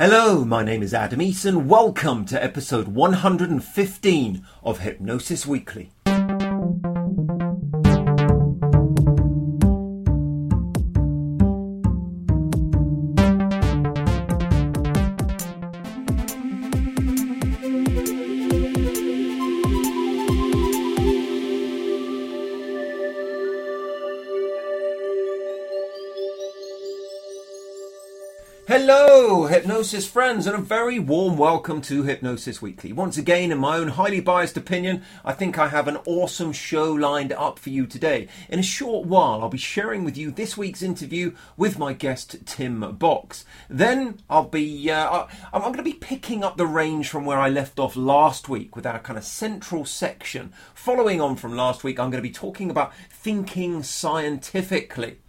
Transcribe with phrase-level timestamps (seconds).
[0.00, 1.66] Hello, my name is Adam Eason.
[1.66, 5.90] Welcome to episode 115 of Hypnosis Weekly.
[29.80, 32.92] Hypnosis friends, and a very warm welcome to Hypnosis Weekly.
[32.92, 36.92] Once again, in my own highly biased opinion, I think I have an awesome show
[36.92, 38.28] lined up for you today.
[38.50, 42.44] In a short while, I'll be sharing with you this week's interview with my guest,
[42.44, 43.46] Tim Box.
[43.70, 47.48] Then I'll be, uh, I'm going to be picking up the range from where I
[47.48, 50.52] left off last week with our kind of central section.
[50.74, 55.20] Following on from last week, I'm going to be talking about thinking scientifically.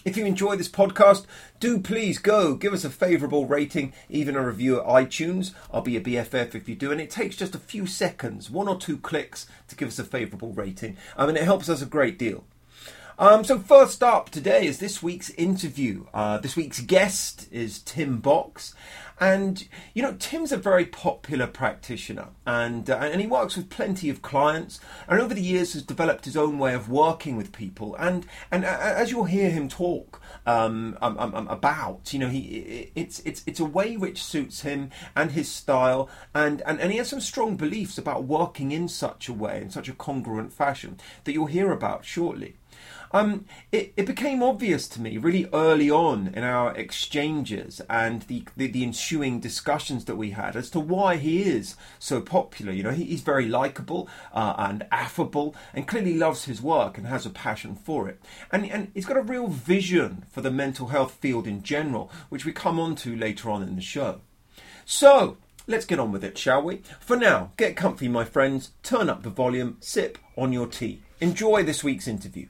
[0.05, 1.25] If you enjoy this podcast,
[1.59, 5.53] do please go give us a favourable rating, even a review at iTunes.
[5.71, 8.67] I'll be a BFF if you do, and it takes just a few seconds, one
[8.67, 10.97] or two clicks, to give us a favourable rating.
[11.17, 12.45] I mean, it helps us a great deal.
[13.19, 16.05] Um, so first up today is this week's interview.
[16.13, 18.73] Uh, this week's guest is Tim Box,
[19.21, 24.09] and you know Tim's a very popular practitioner, and uh, and he works with plenty
[24.09, 27.95] of clients, and over the years has developed his own way of working with people.
[27.99, 32.91] And and uh, as you'll hear him talk um, um, um, about, you know, he
[32.95, 36.97] it's it's it's a way which suits him and his style, and, and and he
[36.97, 40.97] has some strong beliefs about working in such a way, in such a congruent fashion
[41.25, 42.55] that you'll hear about shortly.
[43.13, 48.45] Um, it, it became obvious to me really early on in our exchanges and the,
[48.55, 52.71] the, the ensuing discussions that we had as to why he is so popular.
[52.71, 57.07] You know, he, he's very likable uh, and affable and clearly loves his work and
[57.07, 58.21] has a passion for it.
[58.51, 62.45] And, and he's got a real vision for the mental health field in general, which
[62.45, 64.21] we come on to later on in the show.
[64.85, 66.81] So, let's get on with it, shall we?
[66.99, 71.01] For now, get comfy, my friends, turn up the volume, sip on your tea.
[71.21, 72.47] Enjoy this week's interview.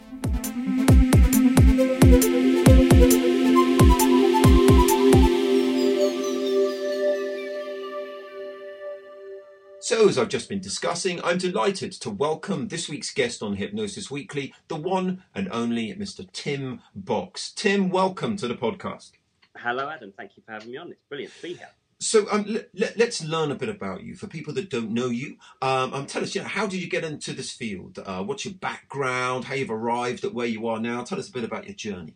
[9.82, 14.10] So, as I've just been discussing, I'm delighted to welcome this week's guest on Hypnosis
[14.10, 16.26] Weekly, the one and only Mr.
[16.32, 17.52] Tim Box.
[17.52, 19.12] Tim, welcome to the podcast.
[19.58, 20.14] Hello, Adam.
[20.16, 20.92] Thank you for having me on.
[20.92, 21.68] It's brilliant to be here.
[22.02, 25.38] So um, let, us learn a bit about you for people that don't know you.
[25.62, 28.00] Um, um, tell us, you know, how did you get into this field?
[28.04, 29.46] Uh, what's your background?
[29.46, 31.04] How you've arrived at where you are now?
[31.04, 32.16] Tell us a bit about your journey.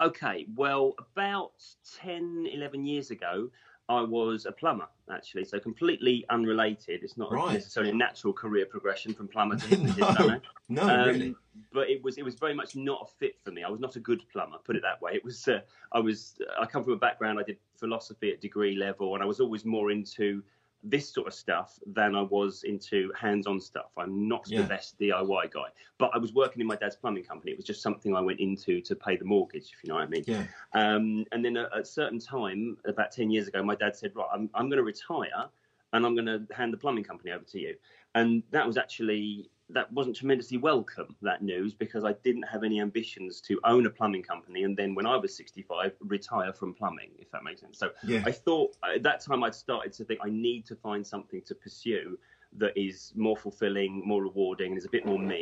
[0.00, 1.52] Okay, well, about
[2.00, 3.50] 10, 11 years ago,
[3.88, 7.02] I was a plumber, actually, so completely unrelated.
[7.02, 7.54] It's not right.
[7.54, 11.34] necessarily a natural career progression from plumber to no, no, um, really.
[11.72, 13.64] But it was it was very much not a fit for me.
[13.64, 15.12] I was not a good plumber, put it that way.
[15.14, 15.60] It was uh,
[15.92, 19.26] I was I come from a background I did philosophy at degree level, and I
[19.26, 20.42] was always more into
[20.82, 23.90] this sort of stuff than I was into hands-on stuff.
[23.96, 24.62] I'm not yeah.
[24.62, 25.68] the best DIY guy,
[25.98, 27.52] but I was working in my dad's plumbing company.
[27.52, 30.04] It was just something I went into to pay the mortgage, if you know what
[30.04, 30.24] I mean.
[30.26, 30.44] Yeah.
[30.72, 34.26] Um, and then at a certain time, about ten years ago, my dad said, "Right,
[34.32, 35.48] I'm I'm going to retire,
[35.92, 37.76] and I'm going to hand the plumbing company over to you."
[38.14, 42.80] And that was actually that wasn't tremendously welcome that news because I didn't have any
[42.80, 47.10] ambitions to own a plumbing company and then when I was 65 retire from plumbing
[47.18, 48.22] if that makes sense so yeah.
[48.26, 51.42] I thought uh, at that time I'd started to think I need to find something
[51.42, 52.18] to pursue
[52.58, 55.40] that is more fulfilling more rewarding and is a bit more me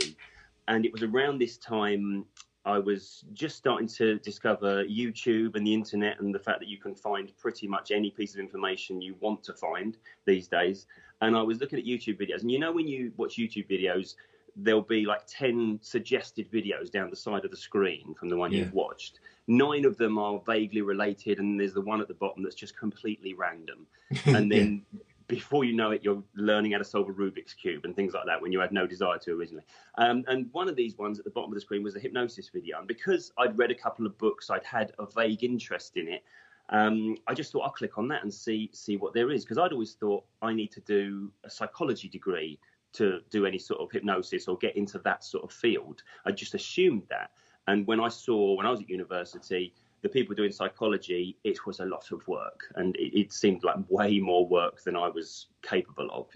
[0.68, 2.24] and it was around this time
[2.64, 6.78] I was just starting to discover YouTube and the internet and the fact that you
[6.78, 9.96] can find pretty much any piece of information you want to find
[10.26, 10.86] these days.
[11.20, 14.14] And I was looking at YouTube videos, and you know when you watch YouTube videos,
[14.56, 18.52] there'll be like 10 suggested videos down the side of the screen from the one
[18.52, 18.60] yeah.
[18.60, 19.20] you've watched.
[19.46, 22.76] Nine of them are vaguely related, and there's the one at the bottom that's just
[22.76, 23.86] completely random.
[24.26, 25.00] And then yeah
[25.30, 28.26] before you know it, you're learning how to solve a Rubik's cube and things like
[28.26, 29.62] that when you had no desire to originally.
[29.96, 32.50] Um, and one of these ones at the bottom of the screen was a hypnosis
[32.52, 32.78] video.
[32.78, 36.24] And because I'd read a couple of books, I'd had a vague interest in it.
[36.70, 39.58] Um, I just thought I'll click on that and see see what there is because
[39.58, 42.58] I'd always thought I need to do a psychology degree
[42.92, 46.02] to do any sort of hypnosis or get into that sort of field.
[46.24, 47.30] I just assumed that.
[47.66, 51.80] And when I saw when I was at university the people doing psychology, it was
[51.80, 55.46] a lot of work, and it, it seemed like way more work than I was
[55.62, 56.28] capable of.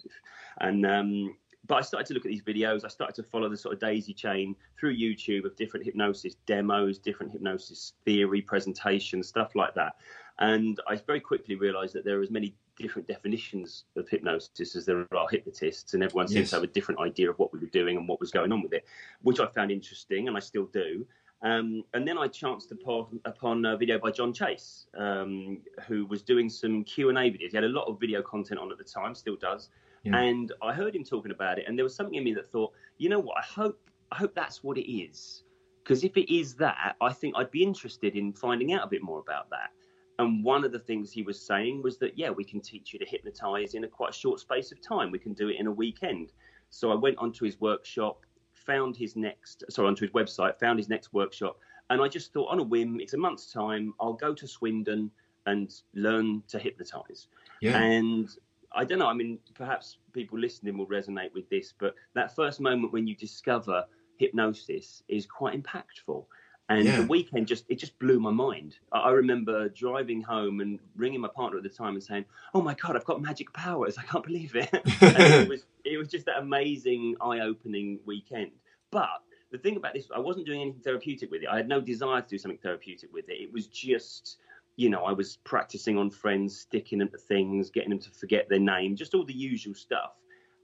[0.60, 1.36] And um,
[1.66, 2.84] but I started to look at these videos.
[2.84, 6.98] I started to follow the sort of daisy chain through YouTube of different hypnosis demos,
[6.98, 9.96] different hypnosis theory presentations, stuff like that.
[10.38, 14.84] And I very quickly realised that there are as many different definitions of hypnosis as
[14.84, 16.50] there are hypnotists, and everyone seems yes.
[16.50, 18.62] to have a different idea of what we were doing and what was going on
[18.62, 18.84] with it,
[19.22, 21.06] which I found interesting, and I still do.
[21.42, 26.22] Um, and then I chanced upon, upon a video by John Chase, um, who was
[26.22, 27.50] doing some Q and A videos.
[27.50, 29.68] He had a lot of video content on at the time, still does.
[30.02, 30.16] Yeah.
[30.16, 32.72] And I heard him talking about it, and there was something in me that thought,
[32.98, 33.36] you know what?
[33.38, 33.78] I hope
[34.10, 35.44] I hope that's what it is,
[35.82, 39.02] because if it is that, I think I'd be interested in finding out a bit
[39.02, 39.70] more about that.
[40.18, 42.98] And one of the things he was saying was that yeah, we can teach you
[43.00, 45.10] to hypnotize in a quite short space of time.
[45.10, 46.32] We can do it in a weekend.
[46.70, 48.24] So I went onto his workshop
[48.54, 51.58] found his next, sorry, onto his website, found his next workshop,
[51.90, 55.10] and I just thought on a whim, it's a month's time, I'll go to Swindon
[55.46, 57.28] and learn to hypnotize.
[57.60, 57.78] Yeah.
[57.78, 58.28] And
[58.72, 62.60] I don't know, I mean, perhaps people listening will resonate with this, but that first
[62.60, 63.84] moment when you discover
[64.16, 66.24] hypnosis is quite impactful.
[66.70, 67.00] And yeah.
[67.02, 68.76] the weekend just it just blew my mind.
[68.90, 72.24] I remember driving home and ringing my partner at the time and saying,
[72.54, 73.98] "Oh my god, I've got magic powers!
[73.98, 78.52] I can't believe it." it was it was just that amazing, eye-opening weekend.
[78.90, 79.08] But
[79.54, 81.48] the thing about this, I wasn't doing anything therapeutic with it.
[81.48, 83.34] I had no desire to do something therapeutic with it.
[83.34, 84.38] It was just,
[84.76, 88.48] you know, I was practicing on friends, sticking them to things, getting them to forget
[88.48, 90.12] their name, just all the usual stuff.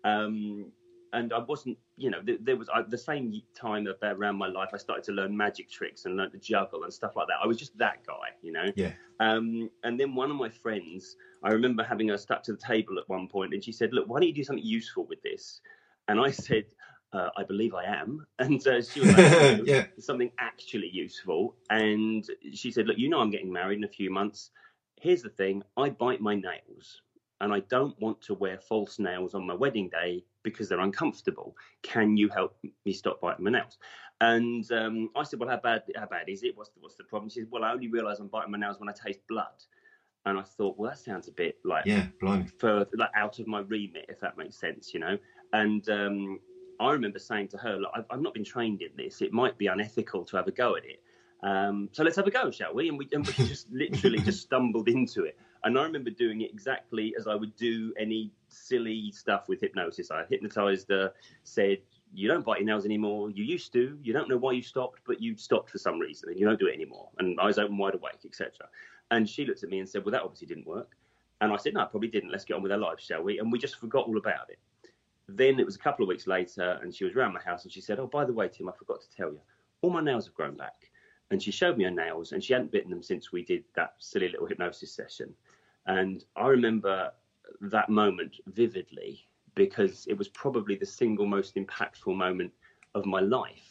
[0.03, 0.73] Um,
[1.13, 5.05] and I wasn't, you know, there was the same time around my life I started
[5.05, 7.37] to learn magic tricks and learn to juggle and stuff like that.
[7.43, 8.67] I was just that guy, you know.
[8.77, 8.93] Yeah.
[9.19, 12.99] Um, and then one of my friends, I remember having her stuck to the table
[12.99, 15.61] at one point, and she said, "Look, why don't you do something useful with this?"
[16.09, 16.65] And I said,
[17.13, 22.25] uh, "I believe I am." And uh, she was like, "Yeah, something actually useful." And
[22.55, 24.51] she said, "Look, you know, I'm getting married in a few months.
[25.01, 27.03] Here's the thing: I bite my nails."
[27.43, 31.57] and I don't want to wear false nails on my wedding day because they're uncomfortable.
[31.83, 33.79] Can you help me stop biting my nails?
[34.21, 36.57] And um, I said, well, how bad how bad is it?
[36.57, 37.31] What's the, what's the problem?
[37.31, 39.47] She said, well, I only realise I'm biting my nails when I taste blood.
[40.27, 42.53] And I thought, well, that sounds a bit like yeah, blind.
[42.59, 45.17] further like out of my remit, if that makes sense, you know.
[45.55, 46.41] And um,
[46.79, 49.23] I remember saying to her, look, I've, I've not been trained in this.
[49.23, 51.03] It might be unethical to have a go at it.
[51.43, 52.91] Um, so let's have a go, shall we?
[52.91, 55.39] And we, and we just literally just stumbled into it.
[55.65, 60.11] And I remember doing it exactly as I would do any silly stuff with hypnosis.
[60.11, 61.13] I hypnotized her,
[61.45, 61.79] said,
[62.15, 63.31] You don't bite your nails anymore.
[63.31, 63.99] You used to.
[64.03, 66.59] You don't know why you stopped, but you stopped for some reason and you don't
[66.59, 67.09] do it anymore.
[67.19, 68.69] And eyes open wide awake, etc.
[69.11, 70.97] And she looked at me and said, Well, that obviously didn't work.
[71.41, 72.31] And I said, No, probably didn't.
[72.31, 73.39] Let's get on with our lives, shall we?
[73.39, 74.59] And we just forgot all about it.
[75.29, 77.73] Then it was a couple of weeks later, and she was around my house and
[77.73, 79.41] she said, Oh, by the way, Tim, I forgot to tell you,
[79.83, 80.91] all my nails have grown back.
[81.31, 83.95] And she showed me her nails, and she hadn't bitten them since we did that
[83.99, 85.33] silly little hypnosis session.
[85.91, 87.11] And I remember
[87.63, 92.53] that moment vividly because it was probably the single most impactful moment
[92.95, 93.67] of my life.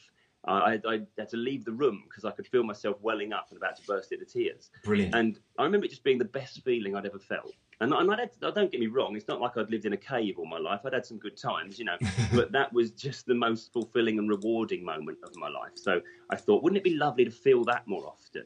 [0.46, 3.58] I, I, had to leave the room because I could feel myself welling up and
[3.58, 4.70] about to burst into tears.
[4.84, 5.16] Brilliant.
[5.16, 7.54] And I remember it just being the best feeling I'd ever felt.
[7.82, 9.98] And, and I'd had, don't get me wrong, it's not like I'd lived in a
[9.98, 10.82] cave all my life.
[10.86, 11.98] I'd had some good times, you know,
[12.34, 15.74] but that was just the most fulfilling and rewarding moment of my life.
[15.76, 18.44] So I thought, wouldn't it be lovely to feel that more often?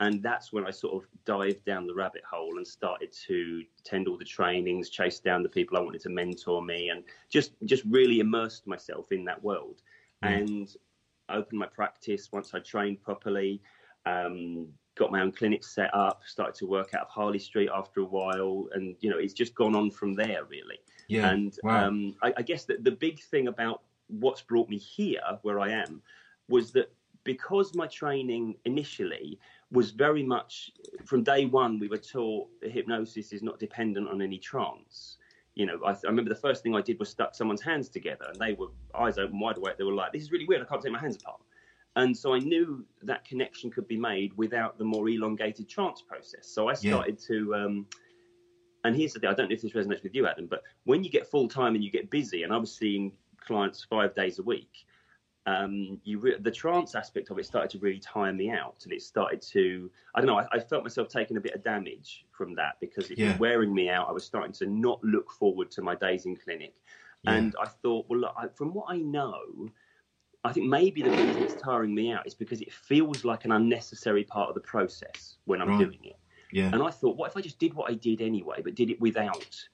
[0.00, 4.08] And that's when I sort of dived down the rabbit hole and started to attend
[4.08, 7.84] all the trainings, chase down the people I wanted to mentor me, and just just
[7.84, 9.82] really immersed myself in that world.
[10.24, 10.38] Mm.
[10.38, 10.76] And
[11.28, 13.62] opened my practice once I trained properly.
[14.06, 18.00] Um, got my own clinic set up, started to work out of Harley Street after
[18.00, 20.78] a while, and you know it's just gone on from there really.
[21.08, 21.30] Yeah.
[21.30, 21.88] And wow.
[21.88, 25.68] um, I, I, guess that the big thing about what's brought me here, where I
[25.70, 26.00] am,
[26.48, 26.90] was that
[27.24, 29.38] because my training initially
[29.74, 30.70] was very much
[31.04, 35.18] from day one, we were taught that hypnosis is not dependent on any trance.
[35.54, 38.26] You know, I, I, remember the first thing I did was stuck someone's hands together,
[38.28, 39.76] and they were eyes open wide awake.
[39.76, 40.62] They were like, "This is really weird.
[40.62, 41.40] I can't take my hands apart."
[41.96, 46.48] And so I knew that connection could be made without the more elongated trance process.
[46.48, 47.36] So I started yeah.
[47.36, 47.54] to.
[47.54, 47.86] Um,
[48.84, 51.04] and here's the thing: I don't know if this resonates with you, Adam, but when
[51.04, 54.38] you get full time and you get busy, and I was seeing clients five days
[54.38, 54.86] a week,
[55.46, 58.92] um, you re- the trance aspect of it started to really tire me out, and
[58.92, 60.38] it started to I don't know.
[60.38, 63.32] I, I felt myself taking a bit of damage from that because it yeah.
[63.32, 64.08] was wearing me out.
[64.08, 66.74] I was starting to not look forward to my days in clinic,
[67.22, 67.34] yeah.
[67.34, 69.68] and I thought, well, look, I, from what I know,
[70.44, 73.52] I think maybe the reason it's tiring me out is because it feels like an
[73.52, 75.78] unnecessary part of the process when I'm right.
[75.78, 76.16] doing it.
[76.52, 76.70] Yeah.
[76.72, 79.00] And I thought, what if I just did what I did anyway, but did it
[79.00, 79.66] without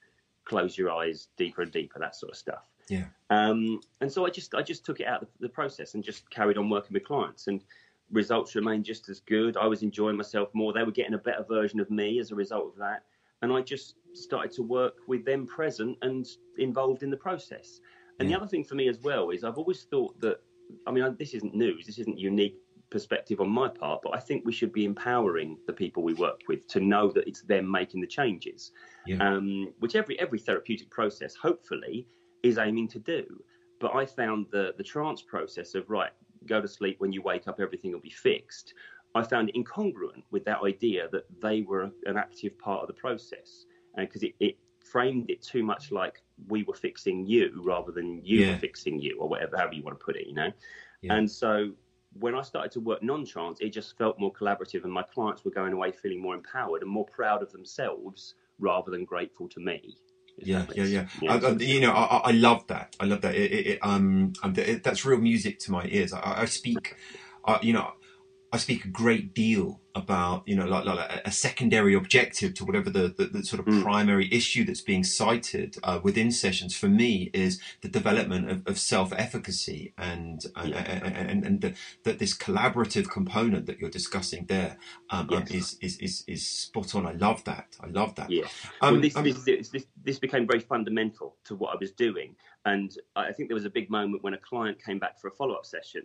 [0.45, 2.63] close your eyes deeper and deeper, that sort of stuff.
[2.91, 3.05] Yeah.
[3.29, 6.29] Um, and so I just I just took it out of the process and just
[6.29, 7.63] carried on working with clients and
[8.11, 9.55] results remained just as good.
[9.55, 10.73] I was enjoying myself more.
[10.73, 13.05] They were getting a better version of me as a result of that.
[13.41, 17.79] And I just started to work with them present and involved in the process.
[18.19, 18.35] And yeah.
[18.35, 20.41] the other thing for me as well is I've always thought that
[20.85, 21.85] I mean this isn't news.
[21.85, 22.57] This isn't unique
[22.89, 26.41] perspective on my part, but I think we should be empowering the people we work
[26.49, 28.73] with to know that it's them making the changes,
[29.07, 29.25] yeah.
[29.25, 32.05] um, which every every therapeutic process hopefully
[32.43, 33.43] is aiming to do.
[33.79, 36.11] But I found the the trance process of right,
[36.45, 38.73] go to sleep when you wake up, everything will be fixed.
[39.13, 42.93] I found it incongruent with that idea that they were an active part of the
[42.93, 43.65] process,
[43.97, 48.39] because it, it framed it too much like we were fixing you rather than you
[48.39, 48.51] yeah.
[48.51, 50.51] were fixing you, or whatever, however you want to put it, you know.
[51.01, 51.15] Yeah.
[51.15, 51.71] And so
[52.19, 55.51] when I started to work non-trance, it just felt more collaborative, and my clients were
[55.51, 59.97] going away feeling more empowered and more proud of themselves rather than grateful to me.
[60.43, 61.33] Yeah, yeah, yeah, yeah.
[61.33, 62.95] I, I, you know, I, I, love that.
[62.99, 63.35] I love that.
[63.35, 66.13] It, it, it, um, it, that's real music to my ears.
[66.13, 66.95] I, speak,
[67.45, 67.93] uh, you know,
[68.53, 72.89] I speak a great deal about you know like, like a secondary objective to whatever
[72.89, 73.81] the, the, the sort of mm.
[73.81, 78.79] primary issue that's being cited uh, within sessions for me is the development of, of
[78.79, 80.77] self-efficacy and and, yeah.
[80.77, 84.77] and, and, and the, that this collaborative component that you're discussing there
[85.09, 85.51] um, um yes.
[85.51, 88.47] um, is, is is is spot on I love that I love that yeah
[88.81, 92.35] um, well, this, um, this, this, this became very fundamental to what I was doing
[92.65, 95.31] and I think there was a big moment when a client came back for a
[95.31, 96.03] follow-up session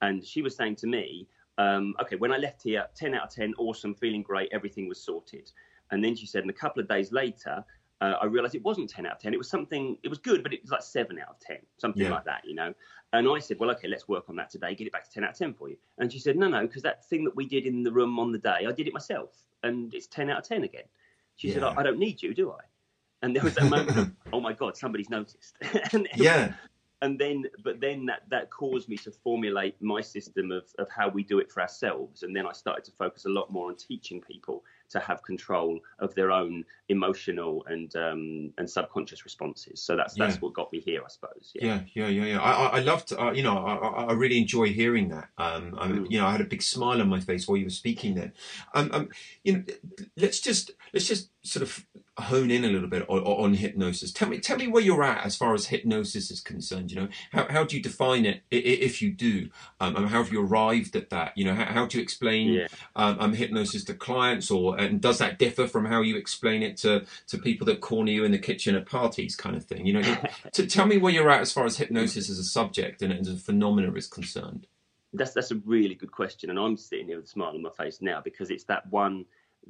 [0.00, 1.28] and she was saying to me
[1.58, 5.00] um, okay, when I left here, 10 out of 10, awesome, feeling great, everything was
[5.00, 5.50] sorted.
[5.90, 7.64] And then she said, and a couple of days later,
[8.00, 9.34] uh, I realized it wasn't 10 out of 10.
[9.34, 12.04] It was something, it was good, but it was like 7 out of 10, something
[12.04, 12.10] yeah.
[12.10, 12.72] like that, you know?
[13.12, 15.24] And I said, well, okay, let's work on that today, get it back to 10
[15.24, 15.76] out of 10 for you.
[15.98, 18.30] And she said, no, no, because that thing that we did in the room on
[18.30, 19.30] the day, I did it myself,
[19.64, 20.84] and it's 10 out of 10 again.
[21.34, 21.54] She yeah.
[21.54, 22.60] said, I, I, don't need you, do I?
[23.22, 25.56] And there was that moment of, oh my God, somebody's noticed.
[26.14, 26.52] yeah
[27.02, 31.08] and then but then that that caused me to formulate my system of, of how
[31.08, 33.76] we do it for ourselves and then i started to focus a lot more on
[33.76, 39.96] teaching people to have control of their own emotional and um, and subconscious responses so
[39.96, 40.40] that's that's yeah.
[40.40, 42.40] what got me here i suppose yeah yeah yeah yeah, yeah.
[42.40, 46.10] i i loved uh, you know I, I really enjoy hearing that um I, mm.
[46.10, 48.32] you know i had a big smile on my face while you were speaking then
[48.74, 49.08] um, um
[49.44, 49.64] you know
[50.16, 51.86] let's just let's just sort of
[52.18, 54.12] hone in a little bit on, on, hypnosis.
[54.12, 56.90] Tell me, tell me where you're at as far as hypnosis is concerned.
[56.90, 59.48] You know, how, how do you define it if you do?
[59.80, 61.32] Um, how have you arrived at that?
[61.36, 62.66] You know, how, how do you explain yeah.
[62.96, 66.76] um, um, hypnosis to clients, or and does that differ from how you explain it
[66.78, 69.86] to to people that corner you in the kitchen at parties, kind of thing?
[69.86, 70.16] You know,
[70.52, 73.28] to, tell me where you're at as far as hypnosis as a subject and as
[73.28, 74.66] a phenomenon is concerned.
[75.12, 77.70] That's that's a really good question, and I'm sitting here with a smile on my
[77.70, 79.24] face now because it's that one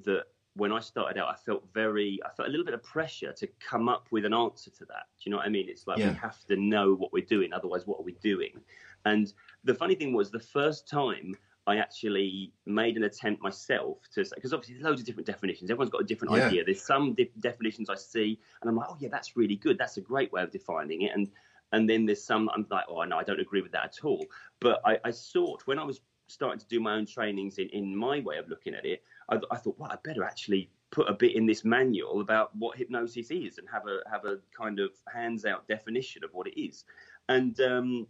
[0.04, 0.24] that
[0.58, 3.46] when I started out, I felt very, I felt a little bit of pressure to
[3.60, 5.06] come up with an answer to that.
[5.18, 5.68] Do you know what I mean?
[5.68, 6.10] It's like yeah.
[6.10, 8.60] we have to know what we're doing, otherwise, what are we doing?
[9.04, 9.32] And
[9.64, 11.36] the funny thing was, the first time
[11.66, 15.70] I actually made an attempt myself to, because obviously there's loads of different definitions.
[15.70, 16.46] Everyone's got a different yeah.
[16.46, 16.64] idea.
[16.64, 19.78] There's some de- definitions I see, and I'm like, oh yeah, that's really good.
[19.78, 21.12] That's a great way of defining it.
[21.14, 21.30] And
[21.72, 24.24] and then there's some I'm like, oh no, I don't agree with that at all.
[24.60, 27.96] But I, I sought when I was starting to do my own trainings in, in
[27.96, 31.12] my way of looking at it, I, I thought, well, I better actually put a
[31.12, 34.90] bit in this manual about what hypnosis is and have a have a kind of
[35.12, 36.84] hands out definition of what it is.
[37.28, 38.06] And um,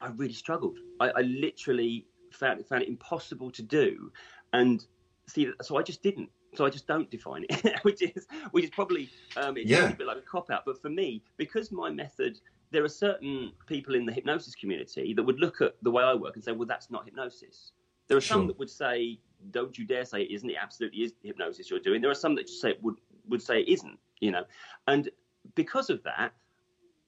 [0.00, 0.78] I really struggled.
[1.00, 4.12] I, I literally found found it impossible to do.
[4.52, 4.84] And
[5.26, 6.30] see, so I just didn't.
[6.54, 9.90] So I just don't define it, which is which is probably um, it's yeah.
[9.90, 10.62] a bit like a cop out.
[10.64, 12.40] But for me, because my method
[12.70, 16.14] there are certain people in the hypnosis community that would look at the way I
[16.14, 17.72] work and say, well, that's not hypnosis.
[18.08, 18.36] There are sure.
[18.36, 19.18] some that would say,
[19.50, 20.50] don't you dare say it isn't.
[20.50, 22.00] It absolutely is hypnosis you're doing.
[22.00, 22.96] There are some that just say would
[23.28, 23.98] would say it isn't.
[24.20, 24.44] You know,
[24.88, 25.08] and
[25.54, 26.32] because of that,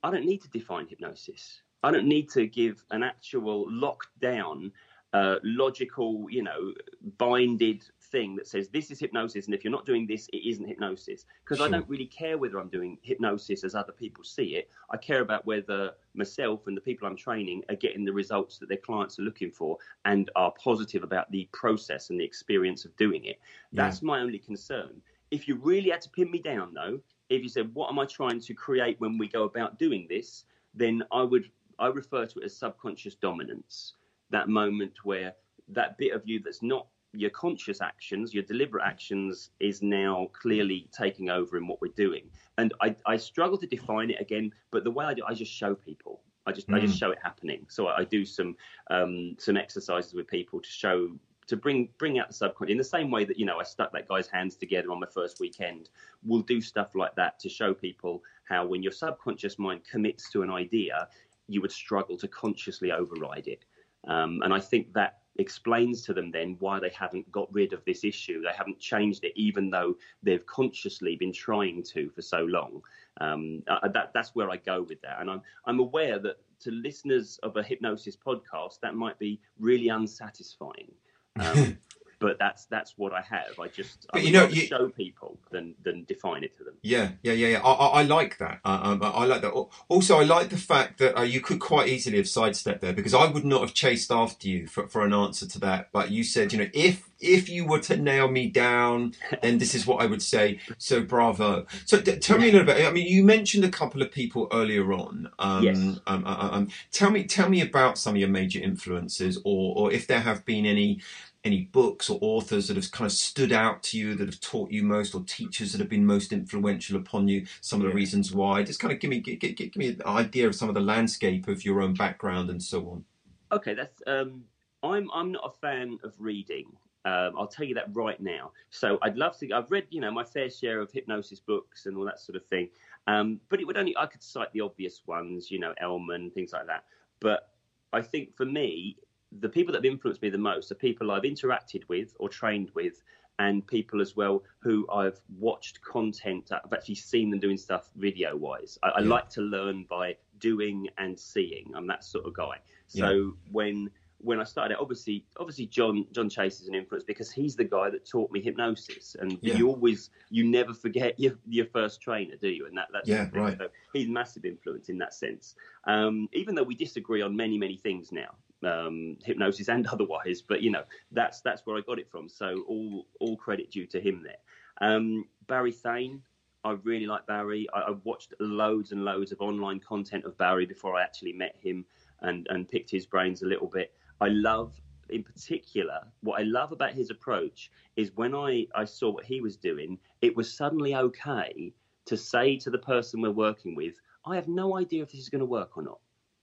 [0.02, 1.62] I don't need to define hypnosis.
[1.82, 4.70] I don't need to give an actual locked down,
[5.12, 6.72] uh, logical, you know,
[7.18, 10.66] binded thing that says this is hypnosis, and if you're not doing this, it isn't
[10.66, 11.24] hypnosis.
[11.44, 11.66] Because sure.
[11.66, 14.70] I don't really care whether I'm doing hypnosis as other people see it.
[14.90, 18.68] I care about whether myself and the people I'm training are getting the results that
[18.68, 22.96] their clients are looking for and are positive about the process and the experience of
[22.96, 23.38] doing it.
[23.72, 24.06] That's yeah.
[24.06, 25.00] my only concern.
[25.30, 28.06] If you really had to pin me down, though, if you said, What am I
[28.06, 30.44] trying to create when we go about doing this?
[30.74, 33.94] then I would I refer to it as subconscious dominance.
[34.30, 35.34] That moment where
[35.68, 40.88] that bit of you that's not your conscious actions, your deliberate actions, is now clearly
[40.92, 42.30] taking over in what we're doing.
[42.58, 45.52] And I, I struggle to define it again, but the way I do, I just
[45.52, 46.20] show people.
[46.46, 46.76] I just mm.
[46.76, 46.98] I just mm.
[46.98, 47.66] show it happening.
[47.68, 48.56] So I, I do some
[48.90, 51.10] um, some exercises with people to show
[51.46, 53.92] to bring bring out the subconscious in the same way that you know I stuck
[53.92, 55.90] that guy's hands together on my first weekend.
[56.24, 60.42] We'll do stuff like that to show people how when your subconscious mind commits to
[60.42, 61.08] an idea,
[61.48, 63.64] you would struggle to consciously override it.
[64.06, 67.84] Um, and I think that explains to them then why they haven't got rid of
[67.84, 68.42] this issue.
[68.42, 72.82] They haven't changed it, even though they've consciously been trying to for so long.
[73.20, 75.20] Um, that, that's where I go with that.
[75.20, 79.88] And I'm, I'm aware that to listeners of a hypnosis podcast, that might be really
[79.88, 80.92] unsatisfying.
[81.38, 81.78] Um,
[82.20, 83.58] but that's that's what I have.
[83.58, 86.74] I just but I you know you, show people than than define it to them.
[86.82, 87.60] Yeah, yeah, yeah, yeah.
[87.62, 88.60] I, I, I like that.
[88.64, 89.52] Um, I like that.
[89.88, 93.14] Also, I like the fact that uh, you could quite easily have sidestepped there because
[93.14, 95.88] I would not have chased after you for, for an answer to that.
[95.92, 99.74] But you said, you know, if if you were to nail me down, then this
[99.74, 100.60] is what I would say.
[100.76, 101.66] So bravo.
[101.86, 102.86] So d- tell me a little bit.
[102.86, 105.30] I mean, you mentioned a couple of people earlier on.
[105.38, 105.76] Um, yes.
[106.06, 109.74] Um, uh, uh, um, tell me, tell me about some of your major influences, or
[109.76, 111.00] or if there have been any
[111.44, 114.70] any books or authors that have kind of stood out to you that have taught
[114.70, 117.96] you most or teachers that have been most influential upon you some of the yeah.
[117.96, 120.68] reasons why just kind of give me give, give, give, me an idea of some
[120.68, 123.04] of the landscape of your own background and so on
[123.52, 124.44] okay that's um
[124.82, 126.66] i'm i'm not a fan of reading
[127.06, 128.52] um, I'll tell you that right now.
[128.68, 129.50] So I'd love to.
[129.52, 132.44] I've read, you know, my fair share of hypnosis books and all that sort of
[132.46, 132.68] thing.
[133.06, 136.52] Um, but it would only I could cite the obvious ones, you know, Elman, things
[136.52, 136.84] like that.
[137.20, 137.48] But
[137.92, 138.98] I think for me,
[139.38, 142.70] the people that have influenced me the most are people I've interacted with or trained
[142.74, 143.02] with,
[143.38, 146.50] and people as well who I've watched content.
[146.52, 148.78] I've actually seen them doing stuff video wise.
[148.82, 151.72] I, I like to learn by doing and seeing.
[151.74, 152.58] I'm that sort of guy.
[152.88, 153.30] So yeah.
[153.50, 153.90] when
[154.22, 157.88] when I started, obviously, obviously John John Chase is an influence because he's the guy
[157.90, 159.54] that taught me hypnosis, and yeah.
[159.54, 162.66] you always you never forget your your first trainer, do you?
[162.66, 163.56] And that that's yeah, right.
[163.56, 165.54] So he's massive influence in that sense.
[165.84, 170.42] Um, even though we disagree on many many things now, um, hypnosis and otherwise.
[170.42, 172.28] But you know, that's that's where I got it from.
[172.28, 174.88] So all all credit due to him there.
[174.88, 176.22] Um, Barry Thain,
[176.64, 177.66] I really like Barry.
[177.74, 181.56] I, I, watched loads and loads of online content of Barry before I actually met
[181.60, 181.84] him
[182.20, 183.92] and and picked his brains a little bit.
[184.20, 184.74] I love.
[185.08, 189.40] In particular, what I love about his approach is when I, I saw what he
[189.40, 191.72] was doing, it was suddenly okay
[192.06, 193.94] to say to the person we're working with,
[194.24, 195.98] I have no idea if this is going to work or not,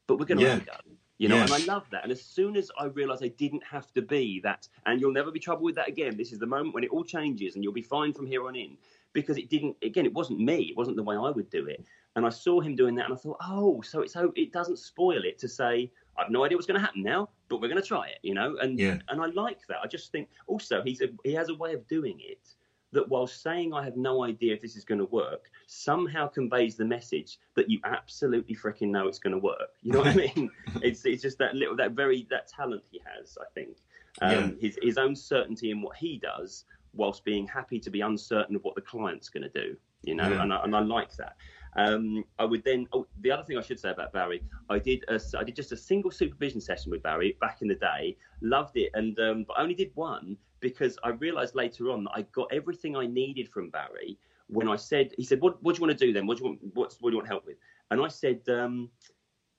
[0.06, 0.60] but we're going to yeah.
[0.60, 1.51] go you know, yes.
[1.51, 2.03] and I love that.
[2.03, 5.32] And as soon as I realised I didn't have to be that, and you'll never
[5.32, 6.15] be troubled with that again.
[6.15, 8.56] This is the moment when it all changes, and you'll be fine from here on
[8.56, 8.77] in.
[9.13, 9.75] Because it didn't.
[9.82, 10.63] Again, it wasn't me.
[10.63, 11.84] It wasn't the way I would do it.
[12.15, 14.77] And I saw him doing that, and I thought, oh, so it's so it doesn't
[14.77, 17.82] spoil it to say I've no idea what's going to happen now, but we're going
[17.82, 18.19] to try it.
[18.21, 18.99] You know, and yeah.
[19.10, 19.77] and I like that.
[19.84, 22.56] I just think also he's a, he has a way of doing it
[22.93, 26.76] that while saying I have no idea if this is going to work, somehow conveys
[26.76, 29.71] the message that you absolutely freaking know it's going to work.
[29.82, 30.50] You know what I mean?
[30.82, 33.38] It's it's just that little that very that talent he has.
[33.39, 33.78] I think
[34.21, 34.50] um, yeah.
[34.62, 38.63] his his own certainty in what he does, whilst being happy to be uncertain of
[38.63, 39.76] what the client's going to do.
[40.04, 40.43] You know, yeah.
[40.43, 41.36] and I, and I like that.
[41.77, 42.87] Um, I would then.
[42.91, 45.71] Oh, the other thing I should say about Barry, I did a, I did just
[45.71, 48.17] a single supervision session with Barry back in the day.
[48.41, 52.11] Loved it, and um, but I only did one because I realised later on that
[52.15, 55.79] I got everything I needed from Barry when I said he said, "What, what do
[55.79, 56.25] you want to do then?
[56.25, 56.59] What do you want?
[56.73, 57.57] What do you want help with?"
[57.91, 58.41] And I said.
[58.49, 58.89] Um,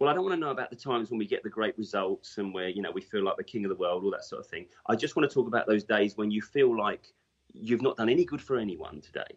[0.00, 2.38] well, I don't want to know about the times when we get the great results
[2.38, 4.38] and where you know we feel like the king of the world, all that sort
[4.38, 4.66] of thing.
[4.86, 7.12] I just want to talk about those days when you feel like
[7.52, 9.36] you've not done any good for anyone today.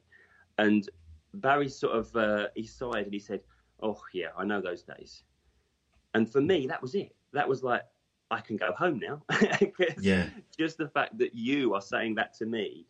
[0.60, 0.88] And
[1.34, 3.42] Barry sort of uh, he sighed and he said,
[3.82, 5.24] "Oh yeah, I know those days."
[6.14, 7.16] And for me, that was it.
[7.34, 7.84] That was like
[8.30, 9.22] I can go home now.
[10.00, 10.28] yeah.
[10.58, 12.86] Just the fact that you are saying that to me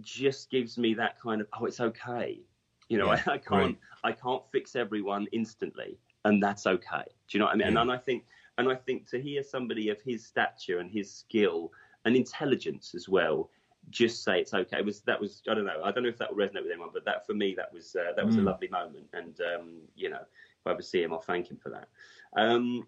[0.00, 2.40] just gives me that kind of oh, it's okay.
[2.88, 3.78] You know, yeah, I, I, can't right.
[4.04, 7.04] I can't fix everyone instantly, and that's okay.
[7.28, 7.60] Do you know what I mean?
[7.60, 7.68] Yeah.
[7.68, 8.24] And, and I think
[8.58, 11.72] and I think to hear somebody of his stature and his skill
[12.04, 13.50] and intelligence as well
[13.90, 14.78] just say it's okay.
[14.78, 16.72] It was that was I don't know I don't know if that will resonate with
[16.72, 18.40] anyone, but that for me that was uh, that was mm.
[18.40, 21.56] a lovely moment, and um, you know if I ever see him, I'll thank him
[21.56, 21.88] for that.
[22.36, 22.86] Um,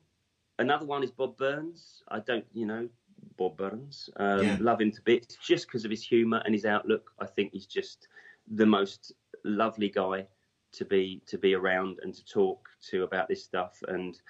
[0.58, 2.02] another one is Bob Burns.
[2.08, 2.88] I don't, you know,
[3.36, 4.10] Bob Burns.
[4.16, 4.56] Um, yeah.
[4.60, 7.12] Love him to bits just because of his humour and his outlook.
[7.20, 8.08] I think he's just
[8.50, 9.12] the most
[9.44, 10.26] lovely guy
[10.70, 13.78] to be to be around and to talk to about this stuff.
[13.88, 14.20] And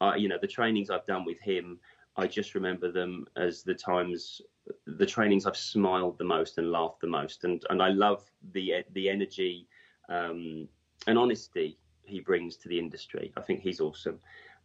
[0.00, 1.78] I, you know, the trainings I've done with him,
[2.16, 4.40] I just remember them as the times,
[4.86, 7.44] the trainings I've smiled the most and laughed the most.
[7.44, 8.22] And and I love
[8.52, 9.66] the the energy
[10.08, 10.68] um,
[11.06, 13.32] and honesty he brings to the industry.
[13.36, 14.18] I think he's awesome.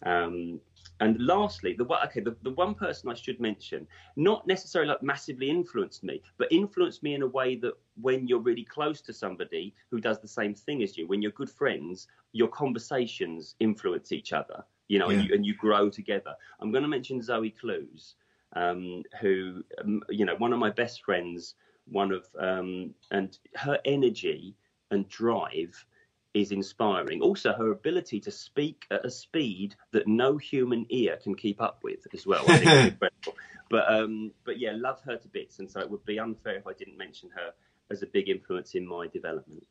[0.04, 0.60] Um,
[1.00, 5.50] and lastly, the okay, the, the one person I should mention, not necessarily like massively
[5.50, 9.76] influenced me, but influenced me in a way that when you're really close to somebody
[9.90, 14.34] who does the same thing as you, when you're good friends, your conversations influence each
[14.34, 15.20] other, you know, yeah.
[15.20, 16.34] and, you, and you grow together.
[16.60, 18.16] I'm going to mention Zoe Clews,
[18.54, 21.56] um, who, um, you know, one of my best friends,
[21.86, 24.56] one of, um, and her energy
[24.92, 25.86] and drive
[26.34, 27.22] is inspiring.
[27.22, 31.80] Also, her ability to speak at a speed that no human ear can keep up
[31.84, 32.44] with as well.
[32.48, 33.36] I think incredible.
[33.70, 36.68] But um, but yeah, love her to bits, and so it would be unfair if
[36.68, 37.52] I didn't mention her
[37.92, 39.66] as a big influence in my development.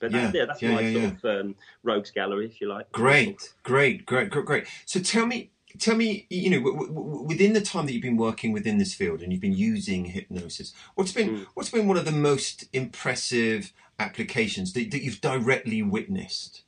[0.00, 2.68] But that's, yeah, yeah, that's yeah, my yeah, sort of um, rogues gallery, if you
[2.68, 2.90] like.
[2.92, 4.66] Great, great, great, great, great.
[4.84, 8.16] So tell me, tell me, you know, w- w- within the time that you've been
[8.16, 11.46] working within this field and you've been using hypnosis, what's been mm.
[11.54, 16.62] what's been one of the most impressive applications that, that you've directly witnessed?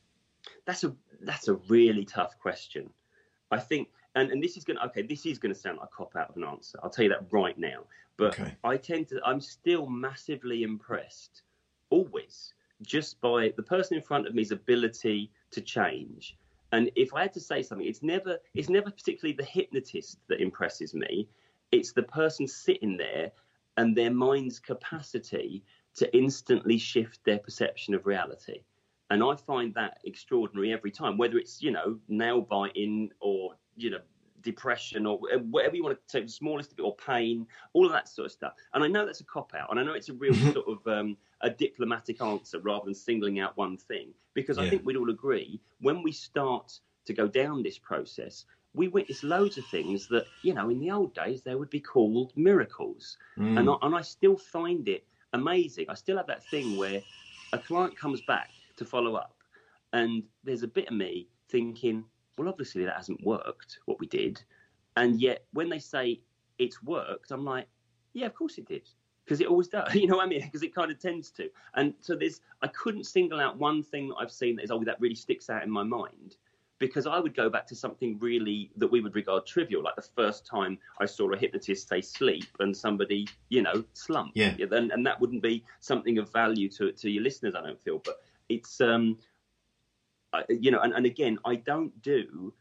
[0.66, 2.90] That's a that's a really tough question.
[3.50, 5.88] I think, and, and this is going to okay, this is going to sound like
[5.92, 6.78] a cop out of an answer.
[6.82, 7.84] I'll tell you that right now.
[8.16, 8.54] But okay.
[8.62, 11.42] I tend to, I'm still massively impressed,
[11.90, 16.36] always, just by the person in front of me's ability to change.
[16.74, 20.40] And if I had to say something, it's never it's never particularly the hypnotist that
[20.40, 21.28] impresses me.
[21.70, 23.30] It's the person sitting there
[23.76, 25.62] and their mind's capacity
[25.94, 28.62] to instantly shift their perception of reality.
[29.10, 33.90] And I find that extraordinary every time, whether it's, you know, nail biting or, you
[33.90, 34.00] know,
[34.42, 37.92] depression or whatever you want to take, the smallest of it, or pain, all of
[37.92, 38.54] that sort of stuff.
[38.72, 40.86] And I know that's a cop out, and I know it's a real sort of
[40.88, 44.64] um, a diplomatic answer rather than singling out one thing, because yeah.
[44.64, 49.22] I think we'd all agree when we start to go down this process, we witness
[49.22, 53.18] loads of things that, you know, in the old days they would be called miracles.
[53.38, 53.58] Mm.
[53.58, 55.04] And, I, and I still find it
[55.34, 55.86] amazing.
[55.88, 57.02] I still have that thing where
[57.52, 59.36] a client comes back to follow up,
[59.92, 62.04] and there's a bit of me thinking,
[62.38, 64.42] well, obviously that hasn't worked, what we did.
[64.96, 66.20] And yet when they say
[66.58, 67.68] it's worked, I'm like,
[68.14, 68.88] yeah, of course it did.
[69.24, 70.42] Because it always does, you know what I mean?
[70.42, 71.48] Because it kind of tends to.
[71.74, 74.82] And so there's, I couldn't single out one thing that I've seen that is, oh,
[74.84, 76.36] that really sticks out in my mind
[76.78, 80.02] because I would go back to something really that we would regard trivial, like the
[80.02, 84.32] first time I saw a hypnotist say sleep and somebody, you know, slump.
[84.34, 84.54] Yeah.
[84.58, 88.00] And, and that wouldn't be something of value to to your listeners, I don't feel.
[88.04, 88.16] But
[88.48, 89.18] it's, um,
[90.32, 92.52] I, you know, and, and again, I don't do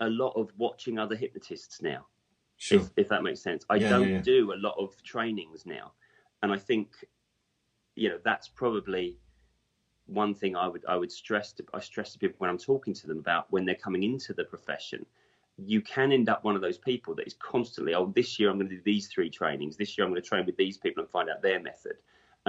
[0.00, 2.06] a lot of watching other hypnotists now.
[2.60, 2.80] Sure.
[2.80, 3.64] If, if that makes sense.
[3.70, 4.20] I yeah, don't yeah.
[4.20, 5.92] do a lot of trainings now.
[6.42, 6.88] And I think,
[7.94, 9.18] you know, that's probably
[10.04, 12.92] one thing I would I would stress to, I stress to people when I'm talking
[12.92, 15.06] to them about when they're coming into the profession,
[15.56, 18.58] you can end up one of those people that is constantly, oh, this year I'm
[18.58, 19.78] going to do these three trainings.
[19.78, 21.94] This year I'm going to train with these people and find out their method.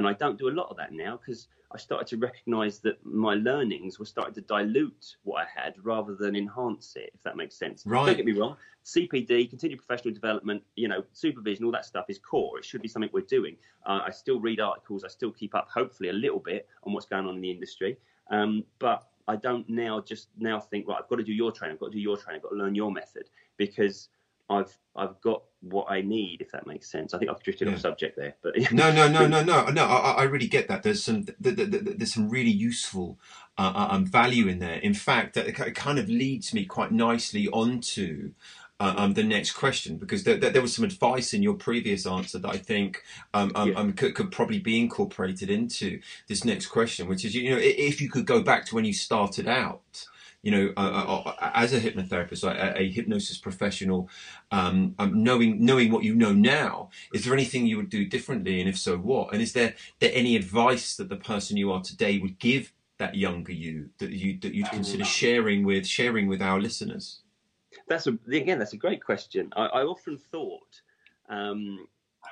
[0.02, 3.06] And I don't do a lot of that now because I started to recognize that
[3.06, 7.38] my learnings were starting to dilute what I had rather than enhance it, if that
[7.38, 7.86] makes sense.
[7.86, 8.08] Right.
[8.08, 8.58] Don't get me wrong.
[8.84, 12.58] CPD, continued professional development, you know, supervision, all that stuff is core.
[12.58, 13.58] It should be something we're doing.
[13.86, 15.04] Uh, I still read articles.
[15.04, 17.96] I still keep up, hopefully, a little bit on what's going on in the industry.
[18.32, 21.76] Um, but I don't now just now think, right, I've got to do your training.
[21.76, 22.40] I've got to do your training.
[22.40, 24.10] I've got to learn your method because–
[24.52, 27.14] I've I've got what I need, if that makes sense.
[27.14, 27.76] I think I've drifted yeah.
[27.76, 29.86] off subject there, but no, no, no, no, no, no.
[29.86, 30.84] I, I really get that.
[30.84, 33.18] There's some there's some really useful
[33.58, 34.80] uh, uh, um, value in there.
[34.80, 38.34] In fact, that it kind of leads me quite nicely onto.
[38.80, 42.40] Uh, um, the next question, because there, there, was some advice in your previous answer
[42.40, 43.76] that I think um, um, yeah.
[43.76, 48.02] um, could, could, probably be incorporated into this next question, which is, you know, if
[48.02, 50.08] you could go back to when you started out,
[50.42, 54.10] you know, uh, uh, as a hypnotherapist, a, a hypnosis professional,
[54.52, 58.60] um, um, knowing knowing what you know now, is there anything you would do differently,
[58.60, 59.34] and if so, what?
[59.34, 63.16] And is there there any advice that the person you are today would give that
[63.16, 67.22] younger you that you that you'd consider sharing with sharing with our listeners?
[67.88, 69.52] That's a, again, that's a great question.
[69.56, 70.82] I, I often thought.
[71.30, 71.88] Um,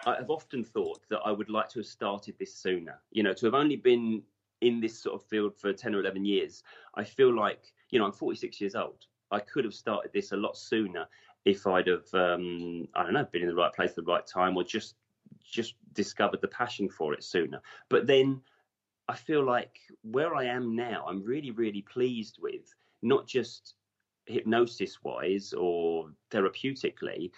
[0.05, 2.99] I have often thought that I would like to have started this sooner.
[3.11, 4.21] You know, to have only been
[4.61, 6.63] in this sort of field for 10 or 11 years,
[6.95, 9.05] I feel like you know, I'm 46 years old.
[9.31, 11.07] I could have started this a lot sooner
[11.45, 14.25] if I'd have, um, I don't know, been in the right place at the right
[14.25, 14.95] time, or just
[15.43, 17.61] just discovered the passion for it sooner.
[17.89, 18.41] But then
[19.07, 23.75] I feel like where I am now, I'm really, really pleased with not just
[24.25, 27.31] hypnosis wise or therapeutically,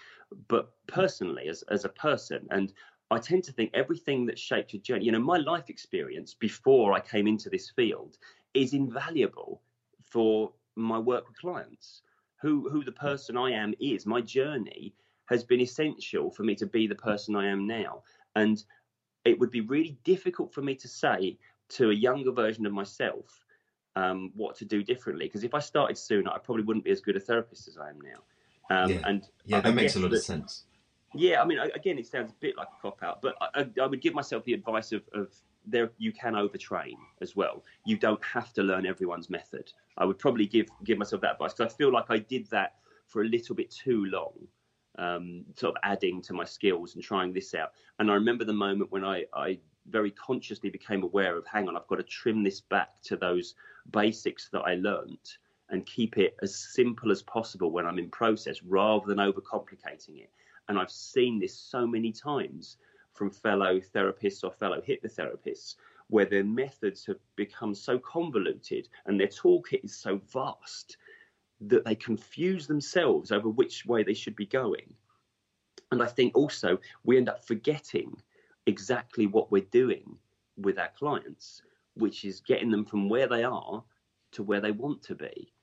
[0.47, 2.47] but personally as, as a person.
[2.51, 2.73] And
[3.11, 6.93] I tend to think everything that shaped your journey, you know, my life experience before
[6.93, 8.17] I came into this field
[8.53, 9.61] is invaluable
[10.11, 12.01] for my work with clients.
[12.41, 14.93] Who who the person I am is, my journey
[15.29, 18.03] has been essential for me to be the person I am now.
[18.35, 18.63] And
[19.23, 21.37] it would be really difficult for me to say
[21.69, 23.45] to a younger version of myself
[23.95, 25.25] um, what to do differently.
[25.25, 27.89] Because if I started sooner, I probably wouldn't be as good a therapist as I
[27.89, 28.83] am now.
[28.83, 29.01] Um, yeah.
[29.05, 30.65] And yeah, that I makes a lot that, of sense.
[31.13, 33.85] Yeah, I mean, again, it sounds a bit like a cop out, but I, I,
[33.85, 35.27] would give myself the advice of, of
[35.65, 37.63] there you can overtrain as well.
[37.85, 39.71] You don't have to learn everyone's method.
[39.97, 42.75] I would probably give give myself that advice because I feel like I did that
[43.07, 44.33] for a little bit too long,
[44.97, 47.73] um, sort of adding to my skills and trying this out.
[47.99, 51.75] And I remember the moment when I, I very consciously became aware of, hang on,
[51.75, 53.55] I've got to trim this back to those
[53.91, 55.37] basics that I learnt
[55.69, 60.29] and keep it as simple as possible when I'm in process rather than overcomplicating it.
[60.67, 62.77] And I've seen this so many times
[63.13, 65.75] from fellow therapists or fellow hypnotherapists
[66.07, 70.97] where their methods have become so convoluted and their toolkit is so vast
[71.61, 74.93] that they confuse themselves over which way they should be going.
[75.91, 78.15] And I think also we end up forgetting
[78.65, 80.17] exactly what we're doing
[80.57, 81.61] with our clients,
[81.95, 83.83] which is getting them from where they are
[84.31, 85.53] to where they want to be.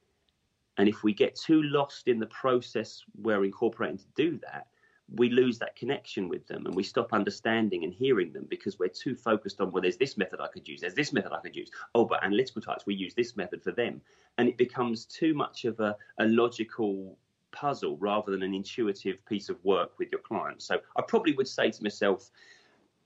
[0.78, 4.68] And if we get too lost in the process we're incorporating to do that,
[5.14, 8.88] we lose that connection with them and we stop understanding and hearing them because we're
[8.88, 11.56] too focused on well there's this method i could use there's this method i could
[11.56, 11.70] use.
[11.94, 14.00] Oh but analytical types we use this method for them.
[14.36, 17.18] And it becomes too much of a, a logical
[17.50, 21.48] puzzle rather than an intuitive piece of work with your clients so i probably would
[21.48, 22.30] say to myself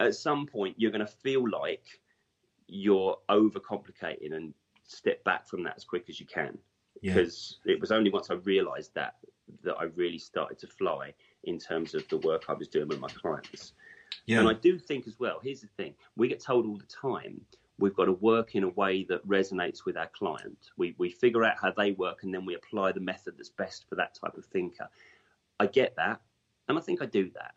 [0.01, 2.01] at some point you're going to feel like
[2.67, 4.53] you're overcomplicating and
[4.85, 6.59] step back from that as quick as you can.
[7.01, 7.15] Yeah.
[7.15, 9.15] because it was only once i realized that
[9.63, 13.01] that i really started to fly in terms of the work I was doing with
[13.01, 13.73] my clients.
[14.27, 14.41] Yeah.
[14.41, 17.41] And I do think as well, here's the thing we get told all the time
[17.79, 20.71] we've got to work in a way that resonates with our client.
[20.77, 23.87] We, we figure out how they work and then we apply the method that's best
[23.89, 24.89] for that type of thinker.
[25.59, 26.21] I get that,
[26.69, 27.55] and I think I do that.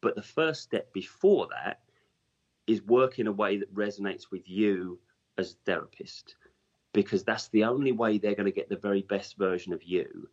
[0.00, 1.80] But the first step before that
[2.66, 4.98] is work in a way that resonates with you
[5.36, 6.36] as a therapist,
[6.92, 10.28] because that's the only way they're going to get the very best version of you.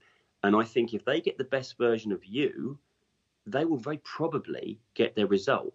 [0.45, 2.77] And I think if they get the best version of you,
[3.47, 5.73] they will very probably get their result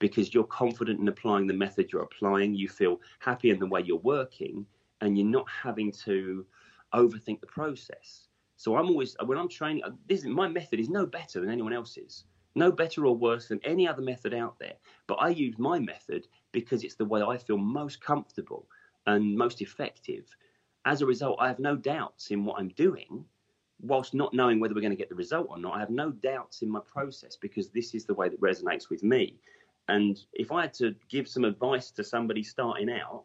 [0.00, 2.52] because you're confident in applying the method you're applying.
[2.52, 4.66] You feel happy in the way you're working,
[5.00, 6.44] and you're not having to
[6.92, 8.26] overthink the process.
[8.56, 9.84] So I'm always when I'm training.
[9.84, 12.24] Uh, this my method is no better than anyone else's,
[12.56, 14.74] no better or worse than any other method out there.
[15.06, 18.66] But I use my method because it's the way I feel most comfortable
[19.06, 20.26] and most effective.
[20.86, 23.24] As a result, I have no doubts in what I'm doing
[23.80, 26.10] whilst not knowing whether we're going to get the result or not, I have no
[26.10, 29.36] doubts in my process because this is the way that resonates with me.
[29.88, 33.24] And if I had to give some advice to somebody starting out,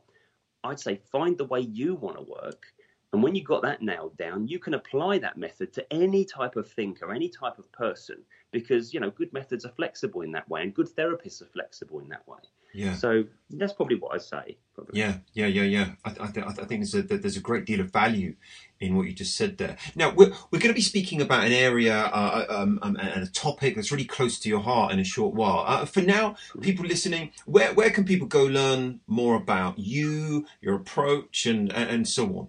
[0.63, 2.63] I'd say find the way you want to work.
[3.12, 6.56] And when you've got that nailed down, you can apply that method to any type
[6.56, 10.48] of thinker, any type of person, because you know good methods are flexible in that
[10.48, 12.39] way, and good therapists are flexible in that way.
[12.74, 12.96] Yeah.
[12.96, 14.58] So that's probably what I say.
[14.74, 15.00] Probably.
[15.00, 15.89] Yeah, yeah, yeah, yeah.
[16.04, 18.36] I, I, th- I think there's a, there's a great deal of value
[18.80, 19.78] in what you just said there.
[19.96, 23.28] Now we're we're going to be speaking about an area uh, um, um, and a
[23.28, 25.63] topic that's really close to your heart in a short while.
[25.68, 30.76] Uh, for now, people listening, where where can people go learn more about you, your
[30.76, 32.48] approach, and and so on?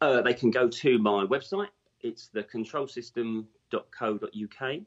[0.00, 1.68] Uh, they can go to my website.
[2.00, 2.28] It's
[3.72, 4.80] thecontrolsystem.co.uk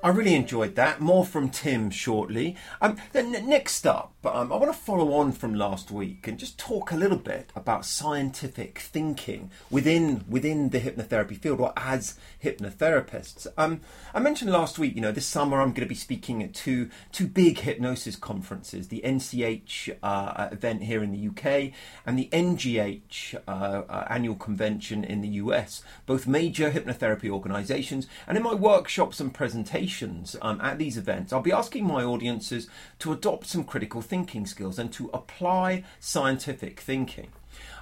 [0.06, 1.02] I really enjoyed that.
[1.02, 2.56] More from Tim shortly.
[2.80, 6.60] Um, then next up, um, I want to follow on from last week and just
[6.60, 13.48] talk a little bit about scientific thinking within within the hypnotherapy field or as hypnotherapists.
[13.58, 13.82] Um,
[14.14, 16.92] I mentioned last week, you know, this summer I'm going to be speaking at two
[17.12, 21.72] two big hypnosis conferences: the NCH uh, event here in the UK
[22.06, 25.82] and the NGH uh, uh, annual convention in the US.
[26.06, 28.06] Both major hypnotherapy organisations.
[28.28, 29.95] And in my workshops and presentations
[30.42, 32.68] um, at these events, I'll be asking my audiences
[33.00, 37.30] to adopt some critical thinking skills and to apply scientific thinking.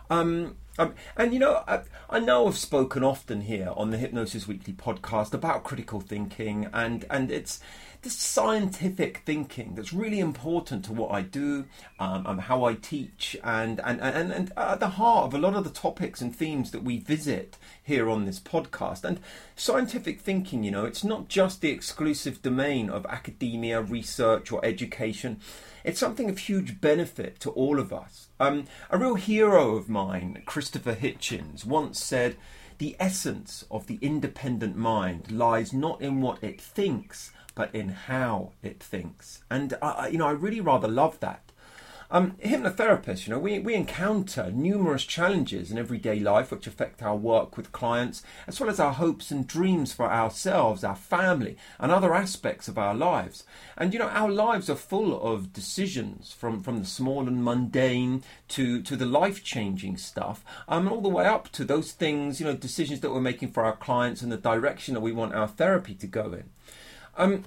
[0.10, 4.48] Um, um, and you know, I, I, know I've spoken often here on the Hypnosis
[4.48, 7.60] Weekly podcast about critical thinking, and and it's
[8.04, 11.66] this scientific thinking that's really important to what I do,
[12.00, 15.56] um, and how I teach, and and, and and at the heart of a lot
[15.56, 19.04] of the topics and themes that we visit here on this podcast.
[19.04, 19.20] And
[19.56, 25.40] scientific thinking, you know, it's not just the exclusive domain of academia, research, or education.
[25.84, 28.28] It's something of huge benefit to all of us.
[28.40, 32.36] Um, a real hero of mine, Christopher Hitchens, once said,
[32.80, 38.52] "The essence of the independent mind lies not in what it thinks." But in how
[38.62, 39.44] it thinks.
[39.50, 41.52] And I, you know, I really rather love that.
[42.14, 47.16] Um, hypnotherapists, you know, we, we encounter numerous challenges in everyday life which affect our
[47.16, 51.92] work with clients, as well as our hopes and dreams for ourselves, our family, and
[51.92, 53.46] other aspects of our lives.
[53.76, 58.22] And you know, our lives are full of decisions, from, from the small and mundane
[58.50, 62.46] to, to the life changing stuff, um, all the way up to those things, you
[62.46, 65.48] know, decisions that we're making for our clients and the direction that we want our
[65.48, 66.52] therapy to go in.
[67.18, 67.44] Um,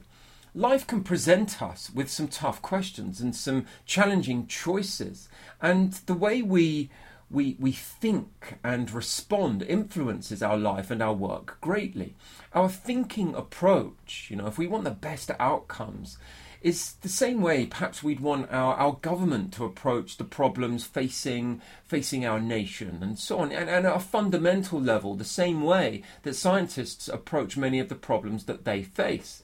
[0.54, 5.28] life can present us with some tough questions and some challenging choices,
[5.60, 6.90] and the way we
[7.28, 12.14] we, we think and respond influences our life and our work greatly.
[12.52, 16.18] Our thinking approach, you know, if we want the best outcomes,
[16.62, 21.60] is the same way perhaps we'd want our, our government to approach the problems facing
[21.84, 23.52] facing our nation and so on.
[23.52, 27.94] And, and at a fundamental level, the same way that scientists approach many of the
[27.94, 29.42] problems that they face.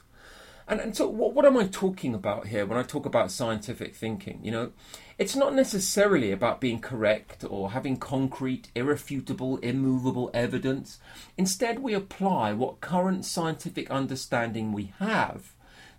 [0.73, 3.95] And, and so, what, what am I talking about here when I talk about scientific
[3.95, 4.41] thinking?
[4.43, 4.73] You know,
[5.19, 10.99] it's not necessarily about being correct or having concrete, irrefutable, immovable evidence.
[11.37, 15.53] Instead, we apply what current scientific understanding we have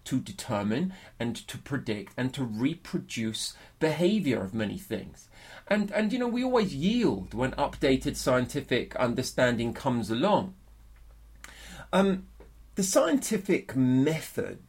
[0.06, 5.30] to determine and to predict and to reproduce behavior of many things.
[5.68, 10.56] And, and you know, we always yield when updated scientific understanding comes along.
[11.94, 12.26] Um,
[12.76, 14.60] the scientific method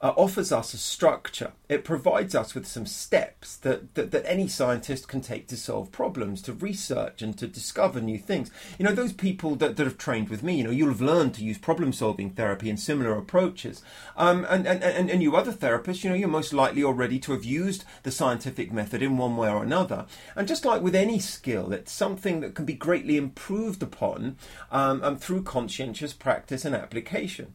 [0.00, 1.52] uh, offers us a structure.
[1.68, 5.92] It provides us with some steps that, that, that, any scientist can take to solve
[5.92, 8.50] problems, to research and to discover new things.
[8.78, 11.34] You know, those people that, that have trained with me, you know, you'll have learned
[11.34, 13.82] to use problem solving therapy and similar approaches.
[14.16, 17.32] Um, and, and, and, and you other therapists, you know, you're most likely already to
[17.32, 20.06] have used the scientific method in one way or another.
[20.34, 24.36] And just like with any skill, it's something that can be greatly improved upon
[24.70, 27.54] um, um, through conscientious practice and application.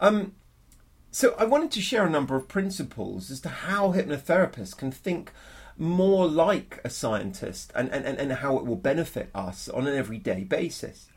[0.00, 0.32] Um,
[1.14, 5.30] so I wanted to share a number of principles as to how hypnotherapists can think
[5.76, 10.42] more like a scientist and, and, and how it will benefit us on an everyday
[10.42, 11.08] basis.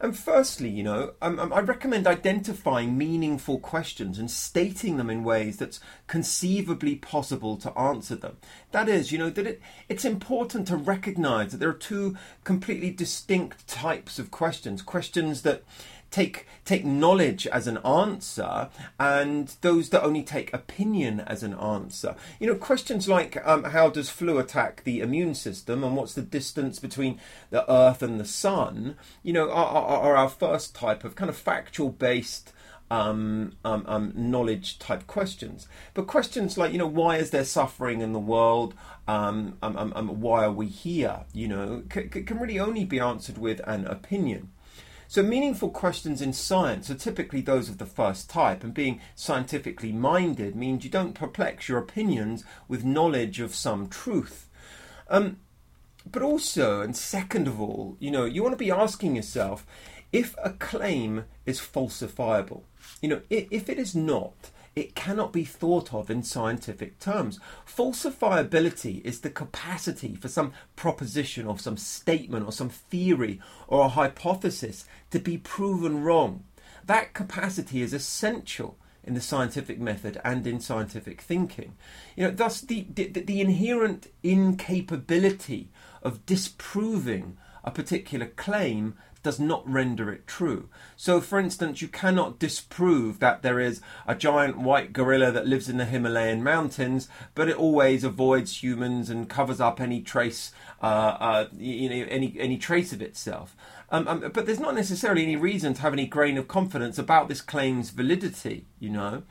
[0.00, 5.24] And firstly, you know, um, um, I recommend identifying meaningful questions and stating them in
[5.24, 8.36] ways that's conceivably possible to answer them.
[8.72, 12.90] That is, you know, that it, it's important to recognize that there are two completely
[12.90, 14.82] distinct types of questions.
[14.82, 15.62] Questions that
[16.10, 22.16] take take knowledge as an answer and those that only take opinion as an answer.
[22.40, 26.22] You know, questions like um, how does flu attack the immune system and what's the
[26.22, 31.04] distance between the Earth and the Sun, you know, are, are, are our first type
[31.04, 32.52] of kind of factual based
[32.90, 35.68] um, um, um, knowledge type questions.
[35.94, 38.74] But questions like, you know, why is there suffering in the world?
[39.08, 41.24] Um, um, um, why are we here?
[41.32, 44.50] You know, c- can really only be answered with an opinion.
[45.06, 49.92] So, meaningful questions in science are typically those of the first type, and being scientifically
[49.92, 54.48] minded means you don't perplex your opinions with knowledge of some truth.
[55.08, 55.38] Um,
[56.10, 59.66] but also, and second of all, you know, you want to be asking yourself
[60.12, 62.62] if a claim is falsifiable.
[63.00, 67.38] You know, if it is not, it cannot be thought of in scientific terms.
[67.66, 73.88] Falsifiability is the capacity for some proposition or some statement or some theory or a
[73.88, 76.44] hypothesis to be proven wrong.
[76.84, 81.74] That capacity is essential in the scientific method and in scientific thinking.
[82.16, 85.70] You know, thus the, the, the inherent incapability
[86.02, 88.94] of disproving a particular claim
[89.24, 90.68] does not render it true.
[90.94, 95.68] So, for instance, you cannot disprove that there is a giant white gorilla that lives
[95.68, 100.52] in the Himalayan mountains, but it always avoids humans and covers up any trace,
[100.82, 103.56] uh, uh, you know, any any trace of itself.
[103.90, 107.28] Um, um, but there's not necessarily any reason to have any grain of confidence about
[107.28, 108.66] this claim's validity.
[108.78, 109.22] You know,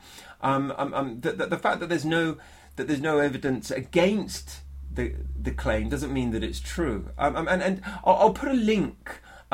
[0.42, 2.36] um, um, um the, the, the fact that there's no
[2.76, 4.62] that there's no evidence against
[4.94, 7.10] the the claim doesn't mean that it's true.
[7.18, 9.03] Um, um, and and I'll, I'll, put a link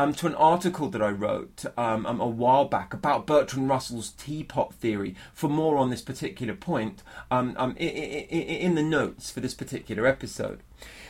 [0.01, 4.13] um, to an article that I wrote um, um, a while back about Bertrand Russell's
[4.13, 9.41] teapot theory for more on this particular point um, um, in, in, the notes for
[9.41, 10.61] this particular episode.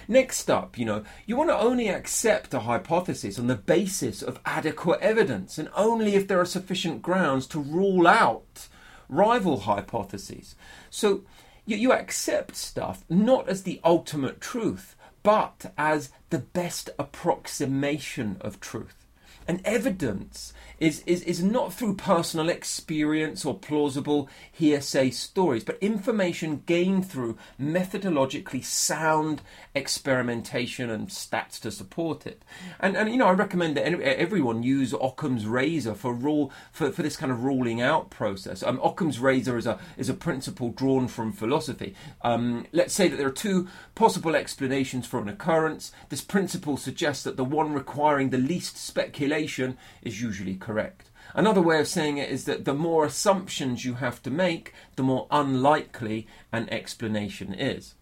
[0.08, 4.40] Next up, you know, you want to only accept a hypothesis on the basis of
[4.44, 8.66] adequate evidence and only if there are sufficient grounds to rule out
[9.08, 10.56] rival hypotheses.
[10.90, 11.22] So
[11.64, 18.60] you, you accept stuff not as the ultimate truth, but as the best approximation of
[18.60, 19.06] truth.
[19.46, 26.62] And evidence is, is, is not through personal experience or plausible hearsay stories, but information
[26.64, 29.42] gained through methodologically sound
[29.74, 32.42] experimentation and stats to support it.
[32.80, 37.02] And, and you know, I recommend that everyone use Occam's razor for rule for, for
[37.02, 38.62] this kind of ruling out process.
[38.62, 41.94] Um, Occam's razor is a is a principle drawn from philosophy.
[42.22, 45.92] Um, let's say that there are two possible explanations for an occurrence.
[46.08, 51.10] This principle suggests that the one requiring the least speculation is usually correct correct.
[51.34, 55.02] Another way of saying it is that the more assumptions you have to make, the
[55.02, 57.94] more unlikely an explanation is.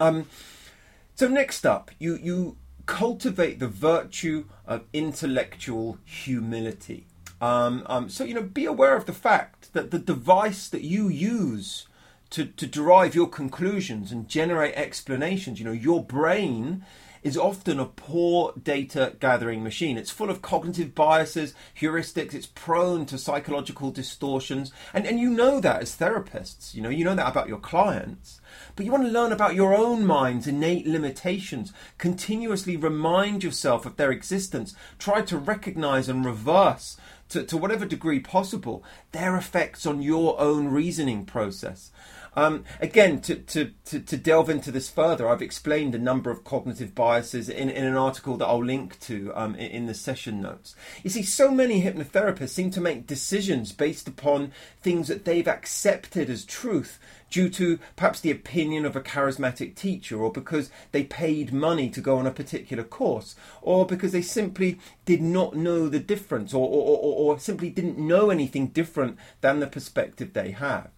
[0.00, 0.26] Um,
[1.14, 2.56] so next up, you you
[2.86, 7.06] cultivate the virtue of intellectual humility.
[7.40, 11.08] Um, um, so you know, be aware of the fact that the device that you
[11.08, 11.86] use
[12.30, 16.84] to, to derive your conclusions and generate explanations, you know, your brain
[17.22, 19.98] is often a poor data gathering machine.
[19.98, 24.72] It's full of cognitive biases, heuristics, it's prone to psychological distortions.
[24.94, 28.40] And, and you know that as therapists, you know, you know that about your clients.
[28.74, 31.72] But you want to learn about your own mind's innate limitations.
[31.98, 34.74] Continuously remind yourself of their existence.
[34.98, 36.96] Try to recognize and reverse
[37.30, 41.90] to, to whatever degree possible their effects on your own reasoning process.
[42.40, 46.42] Um, again, to, to, to, to, delve into this further, I've explained a number of
[46.42, 50.40] cognitive biases in, in an article that I'll link to um, in, in the session
[50.40, 50.74] notes.
[51.04, 56.30] You see, so many hypnotherapists seem to make decisions based upon things that they've accepted
[56.30, 61.52] as truth due to perhaps the opinion of a charismatic teacher, or because they paid
[61.52, 66.00] money to go on a particular course, or because they simply did not know the
[66.00, 70.88] difference, or, or, or, or simply didn't know anything different than the perspective they have.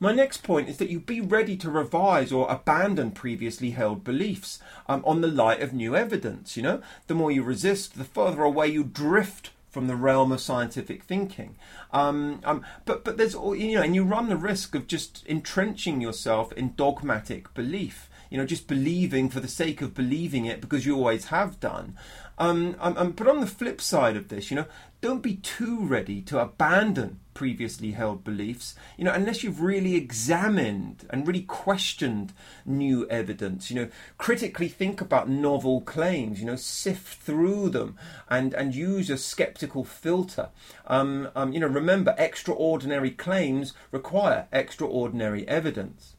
[0.00, 4.60] My next point is that you be ready to revise or abandon previously held beliefs
[4.88, 6.56] um, on the light of new evidence.
[6.56, 10.40] You know, the more you resist, the further away you drift from the realm of
[10.40, 11.56] scientific thinking.
[11.92, 16.00] Um, um, but but there's you know, and you run the risk of just entrenching
[16.00, 18.08] yourself in dogmatic belief.
[18.30, 21.96] You know, just believing for the sake of believing it because you always have done.
[22.38, 24.66] Um, um, um, but on the flip side of this, you know,
[25.00, 31.06] don't be too ready to abandon previously held beliefs, you know, unless you've really examined
[31.10, 32.32] and really questioned
[32.66, 37.96] new evidence, you know, critically think about novel claims, you know, sift through them
[38.28, 40.48] and, and use a skeptical filter.
[40.88, 46.16] Um, um, you know, remember, extraordinary claims require extraordinary evidence.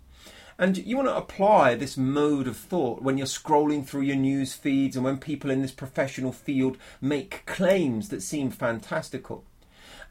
[0.60, 4.53] And you want to apply this mode of thought when you're scrolling through your news
[4.53, 9.45] feeds and when people in this professional field make claims that seem fantastical.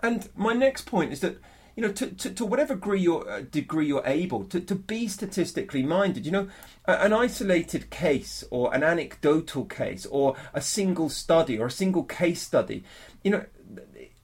[0.02, 1.36] And my next point is that
[1.76, 5.06] you know, to, to, to whatever degree you're, uh, degree you're able, to, to be
[5.06, 6.26] statistically minded.
[6.26, 6.48] You know,
[6.86, 12.42] an isolated case or an anecdotal case or a single study or a single case
[12.42, 12.82] study,
[13.22, 13.44] you know,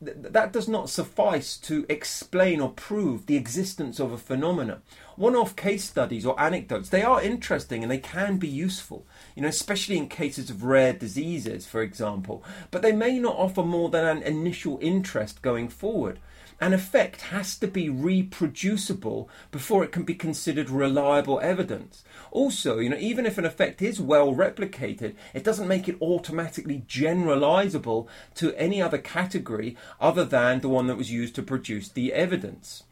[0.05, 4.82] that does not suffice to explain or prove the existence of a phenomenon.
[5.16, 9.48] One-off case studies or anecdotes, they are interesting and they can be useful, you know,
[9.48, 14.05] especially in cases of rare diseases, for example, but they may not offer more than
[14.05, 16.18] an initial interest going forward.
[16.61, 22.05] An effect has to be reproducible before it can be considered reliable evidence.
[22.30, 26.84] Also, you know, even if an effect is well replicated, it doesn't make it automatically
[26.88, 32.12] generalizable to any other category other than the one that was used to produce the
[32.12, 32.84] evidence.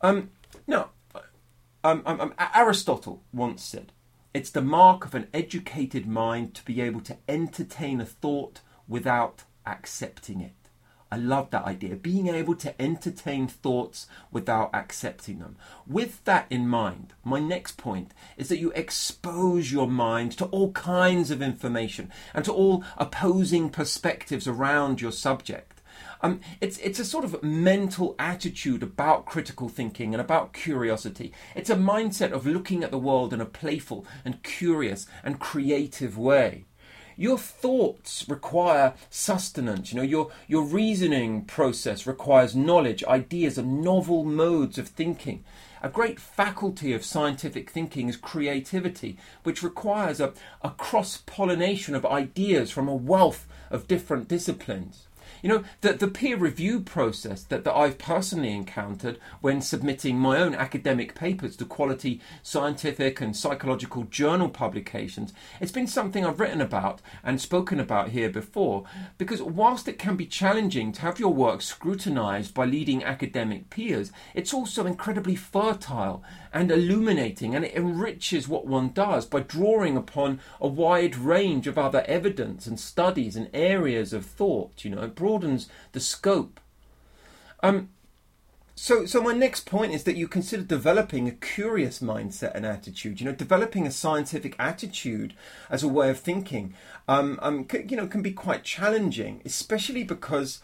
[0.00, 0.30] Um,
[0.66, 0.90] now,
[1.82, 3.92] um, um, um Aristotle once said,
[4.34, 9.44] it's the mark of an educated mind to be able to entertain a thought without
[9.66, 10.52] accepting it.
[11.10, 11.96] I love that idea.
[11.96, 15.56] Being able to entertain thoughts without accepting them.
[15.86, 20.72] With that in mind, my next point is that you expose your mind to all
[20.72, 25.80] kinds of information and to all opposing perspectives around your subject.
[26.20, 31.32] Um, it's it's a sort of mental attitude about critical thinking and about curiosity.
[31.54, 36.18] It's a mindset of looking at the world in a playful and curious and creative
[36.18, 36.66] way
[37.18, 39.92] your thoughts require sustenance.
[39.92, 45.44] You know, your your reasoning process requires knowledge, ideas, and novel modes of thinking.
[45.82, 52.06] A great faculty of scientific thinking is creativity, which requires a, a cross pollination of
[52.06, 55.07] ideas from a wealth of different disciplines.
[55.42, 60.38] You know, the, the peer review process that, that I've personally encountered when submitting my
[60.38, 66.60] own academic papers to quality scientific and psychological journal publications, it's been something I've written
[66.60, 68.84] about and spoken about here before,
[69.16, 74.12] because whilst it can be challenging to have your work scrutinized by leading academic peers,
[74.34, 76.22] it's also incredibly fertile
[76.52, 81.78] and illuminating, and it enriches what one does by drawing upon a wide range of
[81.78, 84.84] other evidence and studies and areas of thought.
[84.84, 86.60] You know, it broadens the scope.
[87.62, 87.90] Um,
[88.74, 93.20] so, so my next point is that you consider developing a curious mindset and attitude.
[93.20, 95.34] You know, developing a scientific attitude
[95.68, 96.74] as a way of thinking,
[97.08, 100.60] um, um, you know, can be quite challenging, especially because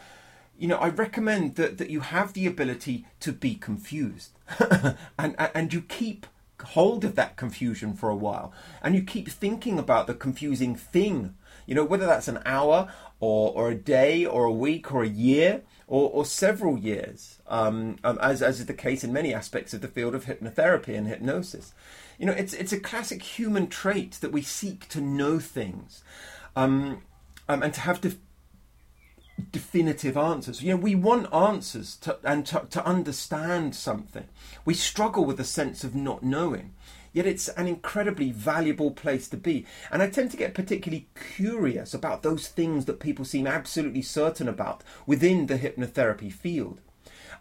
[0.57, 4.31] you know, I recommend that, that you have the ability to be confused
[5.19, 6.27] and, and you keep
[6.63, 11.35] hold of that confusion for a while and you keep thinking about the confusing thing,
[11.67, 12.89] you know, whether that's an hour
[13.21, 17.97] or, or a day or a week or a year or, or several years, um,
[18.05, 21.07] um, as, as is the case in many aspects of the field of hypnotherapy and
[21.07, 21.75] hypnosis.
[22.19, 26.03] You know, it's, it's a classic human trait that we seek to know things
[26.57, 27.03] um,
[27.49, 28.17] um and to have to
[29.51, 30.63] definitive answers.
[30.63, 34.25] You know, we want answers to, and to, to understand something.
[34.65, 36.73] We struggle with the sense of not knowing.
[37.13, 39.67] Yet it's an incredibly valuable place to be.
[39.91, 44.49] And I tend to get particularly curious about those things that people seem absolutely certain
[44.49, 46.81] about within the hypnotherapy field.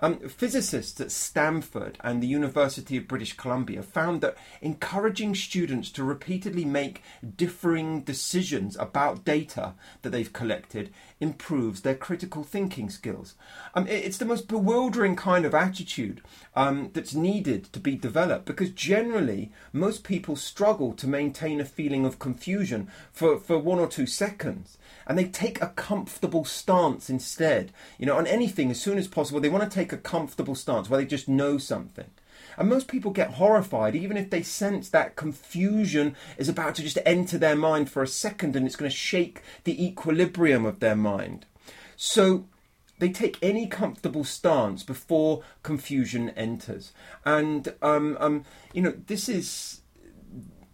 [0.02, 6.04] Um, physicists at Stanford and the University of British Columbia found that encouraging students to
[6.04, 7.02] repeatedly make
[7.38, 13.34] differing decisions about data that they've collected improves their critical thinking skills.
[13.74, 16.22] Um, it's the most bewildering kind of attitude
[16.56, 22.06] um, that's needed to be developed because generally most people struggle to maintain a feeling
[22.06, 27.72] of confusion for, for one or two seconds and they take a comfortable stance instead.
[27.98, 30.90] You know, on anything, as soon as possible, they want to take a comfortable stance
[30.90, 32.10] where they just know something.
[32.58, 37.00] And most people get horrified, even if they sense that confusion is about to just
[37.06, 40.96] enter their mind for a second and it's going to shake the equilibrium of their
[40.96, 41.46] mind.
[41.96, 42.46] So
[43.00, 46.94] they take any comfortable stance before confusion enters.
[47.26, 49.80] And, um, um, you know, this is.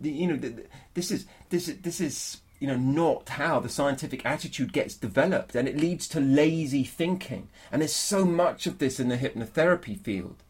[0.02, 0.54] You know,
[0.94, 5.56] this is this is this is you know not how the scientific attitude gets developed
[5.56, 10.00] and it leads to lazy thinking and there's so much of this in the hypnotherapy
[10.00, 10.44] field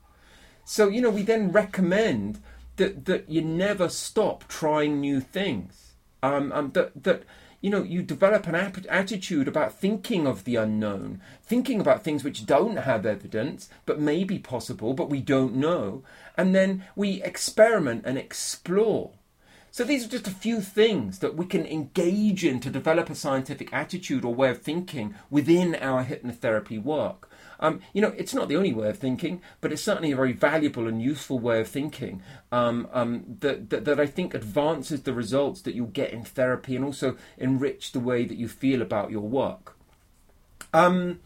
[0.70, 2.39] so you know we then recommend
[2.76, 5.95] that that you never stop trying new things.
[6.22, 7.24] Um, um that that
[7.59, 12.24] you know you develop an ap- attitude about thinking of the unknown thinking about things
[12.24, 16.03] which don't have evidence but may be possible but we don't know.
[16.38, 19.13] And then we experiment and explore.
[19.72, 23.15] So these are just a few things that we can engage in to develop a
[23.15, 27.28] scientific attitude or way of thinking within our hypnotherapy work.
[27.60, 30.34] Um, you know, it's not the only way of thinking, but it's certainly a very
[30.34, 35.14] valuable and useful way of thinking um, um, that, that, that I think advances the
[35.14, 39.12] results that you'll get in therapy and also enrich the way that you feel about
[39.12, 39.76] your work.
[40.74, 41.20] Um,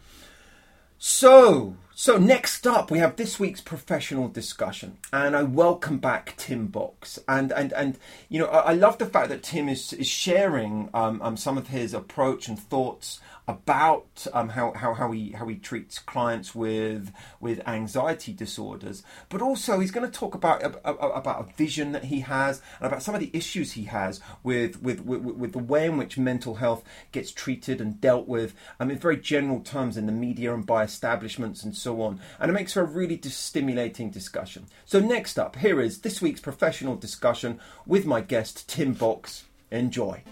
[0.98, 6.68] so, so next up, we have this week's professional discussion, and I welcome back Tim
[6.68, 7.98] Box, and and and
[8.30, 11.58] you know I, I love the fact that Tim is is sharing um, um, some
[11.58, 16.54] of his approach and thoughts about um, how, how, how he how he treats clients
[16.54, 22.04] with with anxiety disorders, but also he's going to talk about about a vision that
[22.04, 25.58] he has and about some of the issues he has with with, with, with the
[25.58, 26.82] way in which mental health
[27.12, 30.82] gets treated and dealt with um, in very general terms in the media and by
[30.82, 32.20] establishments and so on.
[32.40, 34.66] And it makes for a really stimulating discussion.
[34.86, 39.44] So next up, here is this week's professional discussion with my guest Tim Box.
[39.70, 40.22] Enjoy.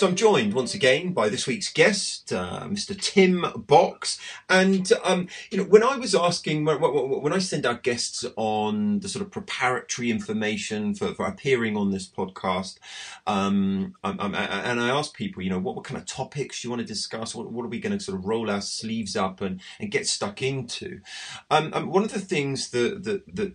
[0.00, 2.98] So I'm joined once again by this week's guest, uh, Mr.
[2.98, 4.18] Tim Box.
[4.48, 9.10] And, um, you know, when I was asking, when I send our guests on the
[9.10, 12.78] sort of preparatory information for, for appearing on this podcast,
[13.26, 16.70] um, I'm, I'm, and I ask people, you know, what, what kind of topics you
[16.70, 17.34] want to discuss?
[17.34, 20.06] What, what are we going to sort of roll our sleeves up and, and get
[20.06, 21.02] stuck into?
[21.50, 23.52] Um, um one of the things that, that, that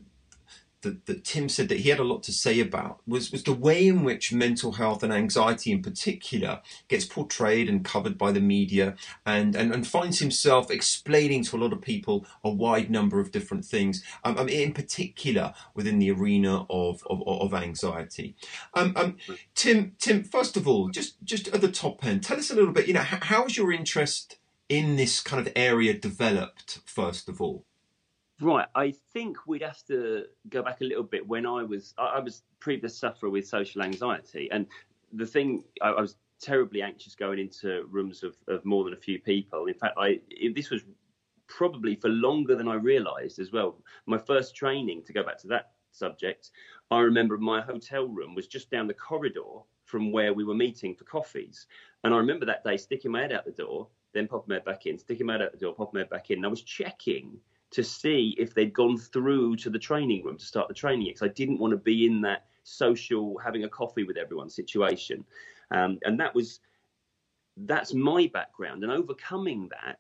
[0.86, 3.54] that, that Tim said that he had a lot to say about was, was the
[3.54, 8.40] way in which mental health and anxiety in particular gets portrayed and covered by the
[8.40, 13.20] media and, and, and finds himself explaining to a lot of people a wide number
[13.20, 18.36] of different things, um, um, in particular within the arena of, of, of anxiety.
[18.76, 19.18] Um, um,
[19.56, 22.72] Tim, Tim, first of all, just, just at the top end, tell us a little
[22.72, 24.38] bit, you know, how, how's your interest
[24.70, 27.66] in this kind of area developed, first of all?
[28.42, 32.20] Right, I think we'd have to go back a little bit when I was I,
[32.20, 34.68] was previous sufferer with social anxiety, and
[35.14, 38.98] the thing I, I was terribly anxious going into rooms of, of more than a
[38.98, 39.68] few people.
[39.68, 40.20] In fact, I
[40.54, 40.82] this was
[41.48, 43.82] probably for longer than I realised as well.
[44.06, 46.52] My first training, to go back to that subject,
[46.92, 50.94] I remember my hotel room was just down the corridor from where we were meeting
[50.94, 51.68] for coffees,
[52.04, 54.66] and I remember that day sticking my head out the door, then popping my head
[54.66, 56.50] back in, sticking my head out the door, popping my head back in, and I
[56.50, 57.40] was checking
[57.72, 61.24] to see if they'd gone through to the training room to start the training because
[61.24, 65.26] I didn't want to be in that social having a coffee with everyone situation.
[65.72, 66.60] Um, and that was
[67.58, 70.00] that's my background and overcoming that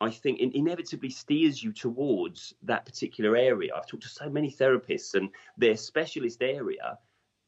[0.00, 3.72] I think inevitably steers you towards that particular area.
[3.74, 6.98] I've talked to so many therapists, and their specialist area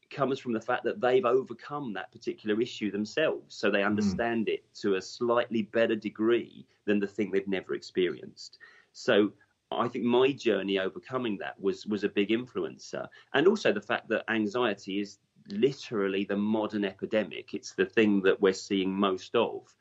[0.09, 3.55] comes from the fact that they've overcome that particular issue themselves.
[3.55, 3.87] So they hmm.
[3.87, 4.53] understand mm.
[4.53, 8.57] it to a slightly better degree than the thing they've never experienced.
[8.99, 9.31] So
[9.71, 14.09] I think my journey overcoming that was was a big influencer, and also the fact
[14.09, 17.53] that anxiety is literally the modern epidemic.
[17.53, 19.73] It's the thing that we're seeing most of.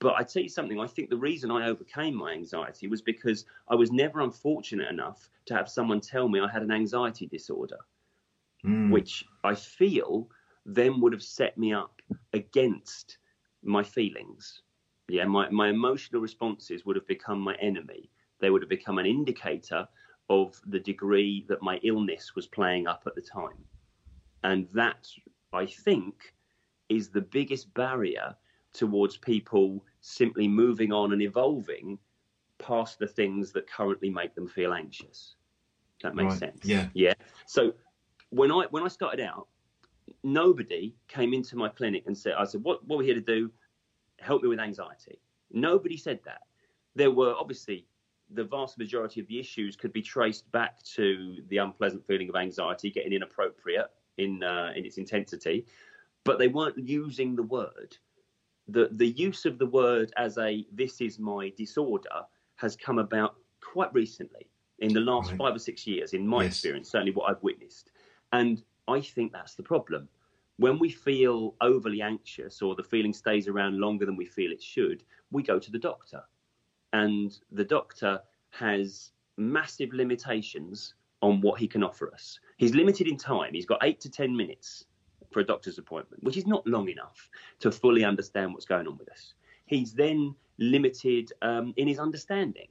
[0.00, 3.46] But I tell you something, I think the reason I overcame my anxiety was because
[3.68, 7.78] I was never unfortunate enough to have someone tell me I had an anxiety disorder,
[8.66, 8.90] mm.
[8.90, 10.28] which I feel
[10.66, 12.02] then would have set me up
[12.34, 13.16] against
[13.62, 14.60] my feelings.
[15.08, 18.10] Yeah, my, my emotional responses would have become my enemy
[18.42, 19.88] they would have become an indicator
[20.28, 23.64] of the degree that my illness was playing up at the time.
[24.42, 25.08] And that,
[25.52, 26.34] I think,
[26.88, 28.34] is the biggest barrier
[28.74, 31.98] towards people simply moving on and evolving
[32.58, 35.36] past the things that currently make them feel anxious.
[36.02, 36.38] That makes right.
[36.40, 36.64] sense.
[36.64, 36.88] Yeah.
[36.94, 37.14] Yeah.
[37.46, 37.72] So
[38.30, 39.46] when I when I started out,
[40.24, 43.20] nobody came into my clinic and said, I said, what, what are we here to
[43.20, 43.50] do?
[44.18, 45.20] Help me with anxiety.
[45.52, 46.42] Nobody said that.
[46.96, 47.86] There were obviously
[48.34, 52.36] the vast majority of the issues could be traced back to the unpleasant feeling of
[52.36, 55.66] anxiety, getting inappropriate in uh, in its intensity,
[56.24, 57.96] but they weren't using the word.
[58.68, 62.22] The the use of the word as a this is my disorder
[62.56, 65.38] has come about quite recently in the last right.
[65.38, 66.52] five or six years, in my yes.
[66.52, 67.90] experience, certainly what I've witnessed.
[68.32, 70.08] And I think that's the problem.
[70.56, 74.62] When we feel overly anxious or the feeling stays around longer than we feel it
[74.62, 76.22] should, we go to the doctor
[76.92, 78.20] and the doctor
[78.50, 82.38] has massive limitations on what he can offer us.
[82.56, 83.54] He's limited in time.
[83.54, 84.84] He's got eight to 10 minutes
[85.30, 87.28] for a doctor's appointment, which is not long enough
[87.60, 89.34] to fully understand what's going on with us.
[89.66, 92.68] He's then limited um, in his understanding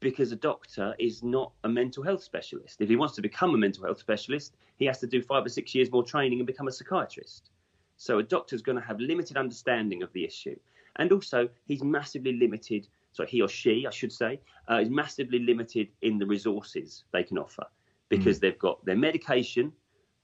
[0.00, 2.80] because a doctor is not a mental health specialist.
[2.80, 5.48] If he wants to become a mental health specialist, he has to do five or
[5.48, 7.50] six years more training and become a psychiatrist.
[7.96, 10.56] So a doctor's going to have limited understanding of the issue.
[10.96, 14.38] And also, he's massively limited so he or she, I should say,
[14.70, 17.64] uh, is massively limited in the resources they can offer
[18.10, 18.40] because mm.
[18.42, 19.72] they've got their medication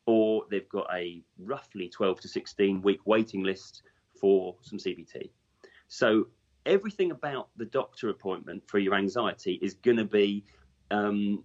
[0.05, 3.83] or they've got a roughly 12 to 16 week waiting list
[4.21, 5.31] for some CBT.
[5.89, 6.27] So
[6.67, 10.45] everything about the doctor appointment for your anxiety is going to be
[10.91, 11.43] um,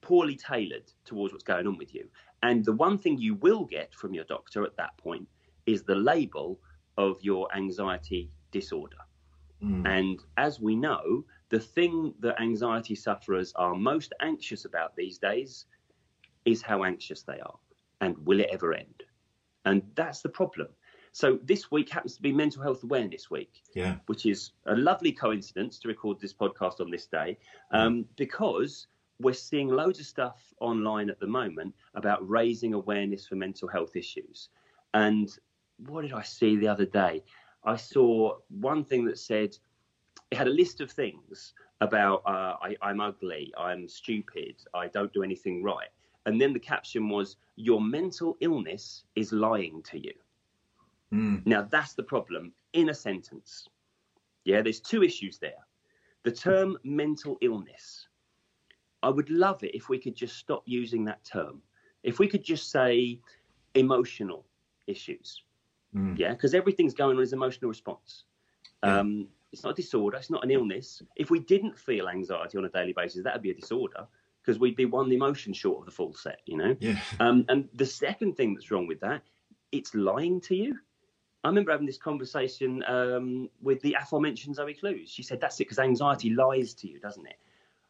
[0.00, 2.08] poorly tailored towards what's going on with you.
[2.42, 5.28] And the one thing you will get from your doctor at that point
[5.66, 6.58] is the label
[6.96, 8.96] of your anxiety disorder.
[9.62, 9.86] Mm.
[9.86, 15.66] And as we know, the thing that anxiety sufferers are most anxious about these days
[16.44, 17.58] is how anxious they are
[18.00, 19.02] and will it ever end?
[19.64, 20.68] And that's the problem.
[21.12, 23.96] So this week happens to be Mental Health Awareness Week, yeah.
[24.06, 27.38] which is a lovely coincidence to record this podcast on this day
[27.72, 28.86] um, because
[29.20, 33.96] we're seeing loads of stuff online at the moment about raising awareness for mental health
[33.96, 34.50] issues.
[34.94, 35.28] And
[35.86, 37.24] what did I see the other day?
[37.64, 39.56] I saw one thing that said
[40.30, 45.12] it had a list of things about uh, I, I'm ugly, I'm stupid, I don't
[45.12, 45.88] do anything right.
[46.26, 50.12] And then the caption was, Your mental illness is lying to you.
[51.12, 51.46] Mm.
[51.46, 53.68] Now, that's the problem in a sentence.
[54.44, 55.64] Yeah, there's two issues there.
[56.24, 58.08] The term mental illness.
[59.02, 61.62] I would love it if we could just stop using that term.
[62.02, 63.20] If we could just say
[63.74, 64.44] emotional
[64.86, 65.42] issues.
[65.94, 66.18] Mm.
[66.18, 68.24] Yeah, because everything's going on as emotional response.
[68.84, 68.98] Yeah.
[68.98, 70.18] Um, it's not a disorder.
[70.18, 71.02] It's not an illness.
[71.16, 74.06] If we didn't feel anxiety on a daily basis, that would be a disorder
[74.42, 76.76] because we'd be one emotion short of the full set, you know?
[76.80, 76.98] Yeah.
[77.20, 79.22] Um, and the second thing that's wrong with that,
[79.72, 80.78] it's lying to you.
[81.44, 85.10] I remember having this conversation um, with the aforementioned Zoe Clews.
[85.10, 87.36] She said, that's it, because anxiety lies to you, doesn't it?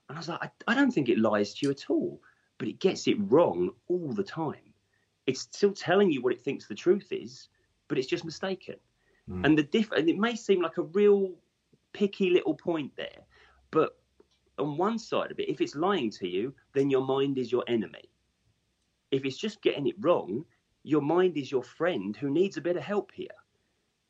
[0.09, 2.21] And I was like, I, I don't think it lies to you at all,
[2.59, 4.75] but it gets it wrong all the time.
[5.27, 7.49] It's still telling you what it thinks the truth is,
[7.89, 8.77] but it's just mistaken.
[9.31, 9.45] Mm.
[9.45, 11.33] And the diff- and it may seem like a real
[11.93, 13.25] picky little point there,
[13.71, 13.99] but
[14.59, 17.65] on one side of it, if it's lying to you, then your mind is your
[17.69, 18.11] enemy.
[19.11, 20.45] If it's just getting it wrong,
[20.83, 23.27] your mind is your friend who needs a bit of help here.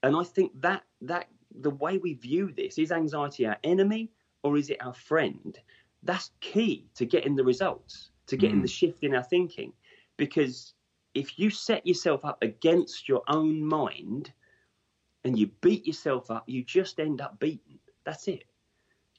[0.03, 1.29] And I think that that
[1.61, 4.11] the way we view this is anxiety our enemy
[4.43, 5.59] or is it our friend?
[6.03, 8.63] That's key to getting the results, to getting mm.
[8.63, 9.73] the shift in our thinking.
[10.17, 10.75] Because
[11.15, 14.33] if you set yourself up against your own mind
[15.25, 17.79] and you beat yourself up, you just end up beaten.
[18.05, 18.45] That's it.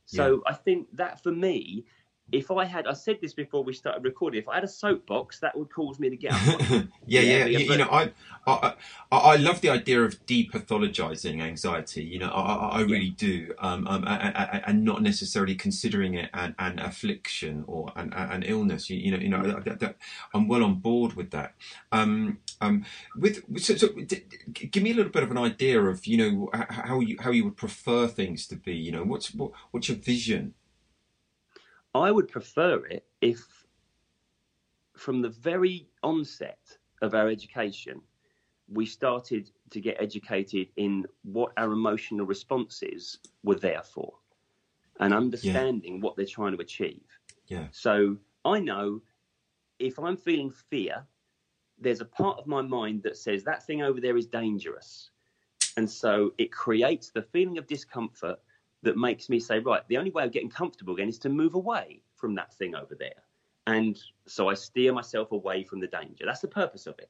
[0.05, 0.51] So yeah.
[0.51, 1.85] I think that for me,
[2.31, 5.39] if I had, I said this before we started recording, if I had a soapbox,
[5.39, 6.61] that would cause me to get up.
[7.05, 7.45] yeah, yeah, yeah.
[7.45, 8.11] You, you, know, I,
[8.45, 8.73] I,
[9.11, 12.03] I love the idea of depathologizing anxiety.
[12.03, 13.13] You know, I, I really yeah.
[13.17, 18.89] do, um, um, and not necessarily considering it an, an affliction or an, an illness.
[18.89, 19.97] You, you know, you know, that, that,
[20.33, 21.53] I'm well on board with that.
[21.91, 24.23] Um, um, with so, so d-
[24.53, 27.45] give me a little bit of an idea of you know how you how you
[27.45, 28.75] would prefer things to be.
[28.75, 30.53] You know, what's what, what's your vision?
[31.95, 33.65] I would prefer it if,
[34.95, 38.01] from the very onset of our education,
[38.71, 44.13] we started to get educated in what our emotional responses were there for
[44.99, 46.01] and understanding yeah.
[46.01, 47.05] what they're trying to achieve.
[47.47, 47.67] Yeah.
[47.71, 49.01] So I know
[49.79, 51.05] if I'm feeling fear,
[51.79, 55.09] there's a part of my mind that says that thing over there is dangerous.
[55.77, 58.39] And so it creates the feeling of discomfort
[58.83, 61.55] that makes me say, right, the only way of getting comfortable again is to move
[61.55, 63.23] away from that thing over there.
[63.67, 66.25] And so I steer myself away from the danger.
[66.25, 67.09] That's the purpose of it.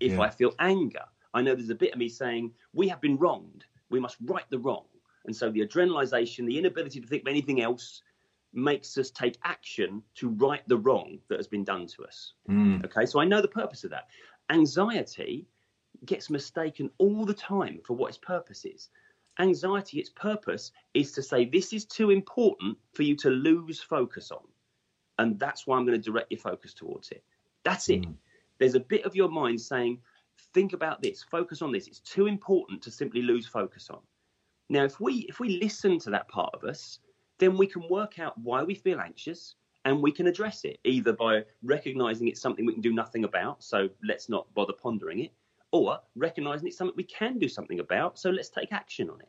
[0.00, 0.20] If yeah.
[0.20, 1.04] I feel anger,
[1.34, 3.64] I know there's a bit of me saying, we have been wronged.
[3.90, 4.84] We must right the wrong.
[5.26, 8.02] And so the adrenalization, the inability to think of anything else,
[8.54, 12.32] makes us take action to right the wrong that has been done to us.
[12.48, 12.84] Mm.
[12.84, 14.08] Okay, so I know the purpose of that.
[14.50, 15.46] Anxiety
[16.06, 18.88] gets mistaken all the time for what its purpose is
[19.38, 24.30] anxiety, its purpose is to say, this is too important for you to lose focus
[24.30, 24.42] on.
[25.18, 27.22] And that's why I'm going to direct your focus towards it.
[27.64, 28.02] That's it.
[28.02, 28.14] Mm.
[28.58, 29.98] There's a bit of your mind saying,
[30.54, 31.86] think about this, focus on this.
[31.88, 34.00] It's too important to simply lose focus on.
[34.68, 36.98] Now, if we if we listen to that part of us,
[37.38, 41.12] then we can work out why we feel anxious and we can address it either
[41.12, 45.32] by recognizing it's something we can do nothing about, so let's not bother pondering it,
[45.72, 49.28] or recognizing it's something we can do something about, so let's take action on it.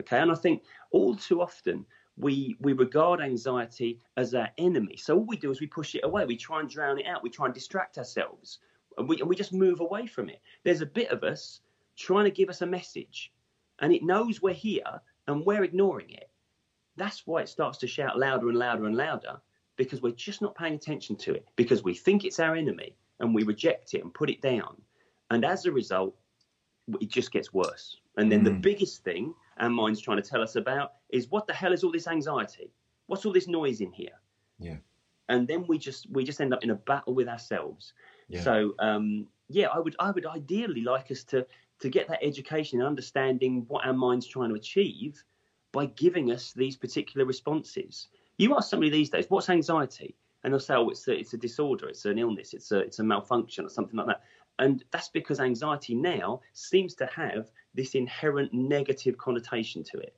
[0.00, 1.84] Okay, and I think all too often
[2.16, 4.96] we we regard anxiety as our enemy.
[4.96, 7.22] So all we do is we push it away, we try and drown it out,
[7.22, 8.58] we try and distract ourselves,
[8.98, 10.40] and we and we just move away from it.
[10.64, 11.60] There's a bit of us
[11.96, 13.32] trying to give us a message,
[13.80, 16.30] and it knows we're here and we're ignoring it.
[16.96, 19.40] That's why it starts to shout louder and louder and louder
[19.76, 23.34] because we're just not paying attention to it because we think it's our enemy and
[23.34, 24.76] we reject it and put it down
[25.30, 26.14] and as a result,
[27.00, 27.96] it just gets worse.
[28.16, 28.44] And then mm.
[28.44, 31.82] the biggest thing our mind's trying to tell us about is what the hell is
[31.82, 32.70] all this anxiety?
[33.06, 34.18] What's all this noise in here?
[34.58, 34.76] Yeah.
[35.28, 37.92] And then we just we just end up in a battle with ourselves.
[38.28, 38.42] Yeah.
[38.42, 41.46] So um, yeah, I would I would ideally like us to
[41.80, 45.22] to get that education and understanding what our mind's trying to achieve
[45.72, 48.08] by giving us these particular responses.
[48.38, 50.16] You ask somebody these days, what's anxiety?
[50.42, 52.98] And they'll say, oh, it's a, it's a disorder, it's an illness, it's a, it's
[52.98, 54.22] a malfunction or something like that.
[54.58, 60.16] And that's because anxiety now seems to have this inherent negative connotation to it.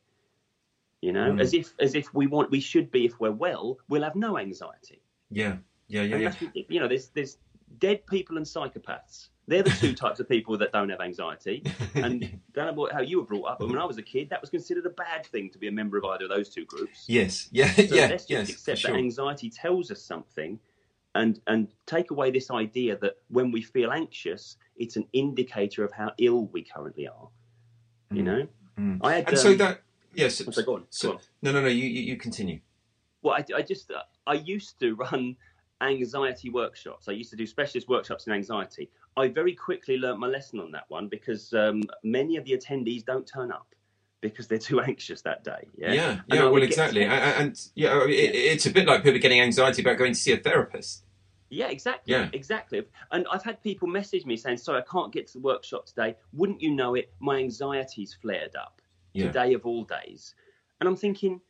[1.00, 1.40] You know, mm.
[1.40, 4.38] as if as if we want we should be if we're well, we'll have no
[4.38, 5.00] anxiety.
[5.30, 6.16] Yeah, yeah, yeah.
[6.16, 6.62] yeah.
[6.68, 7.36] You know, there's there's
[7.78, 9.28] dead people and psychopaths.
[9.46, 11.62] They're the two types of people that don't have anxiety.
[11.94, 14.40] And don't know how you were brought up, but when I was a kid, that
[14.40, 17.04] was considered a bad thing to be a member of either of those two groups.
[17.06, 18.08] Yes, yeah, so yeah.
[18.08, 18.92] Let's just yes, accept sure.
[18.92, 20.58] that anxiety tells us something
[21.18, 25.92] and and take away this idea that when we feel anxious, it's an indicator of
[25.92, 27.28] how ill we currently are.
[28.10, 28.24] You mm.
[28.24, 28.46] know,
[28.78, 28.98] mm.
[29.02, 29.82] I had, and um, so that
[30.14, 30.36] yes.
[30.36, 30.84] So go on.
[30.90, 31.20] So, go on.
[31.42, 31.68] No, no, no.
[31.68, 32.60] You you, continue.
[33.22, 35.36] Well, I, I just uh, I used to run
[35.80, 37.08] anxiety workshops.
[37.08, 38.88] I used to do specialist workshops in anxiety.
[39.16, 43.04] I very quickly learnt my lesson on that one because um, many of the attendees
[43.04, 43.74] don't turn up
[44.20, 45.66] because they're too anxious that day.
[45.76, 47.02] Yeah, yeah, yeah well, exactly.
[47.04, 50.32] And, and, yeah, it, it's a bit like people getting anxiety about going to see
[50.32, 51.04] a therapist.
[51.50, 52.12] Yeah, exactly.
[52.12, 52.28] Yeah.
[52.32, 52.82] Exactly.
[53.10, 56.16] And I've had people message me saying, Sorry, I can't get to the workshop today.
[56.32, 57.12] Wouldn't you know it?
[57.20, 58.82] My anxiety's flared up
[59.12, 59.26] yeah.
[59.26, 60.34] today of all days.
[60.80, 61.40] And I'm thinking,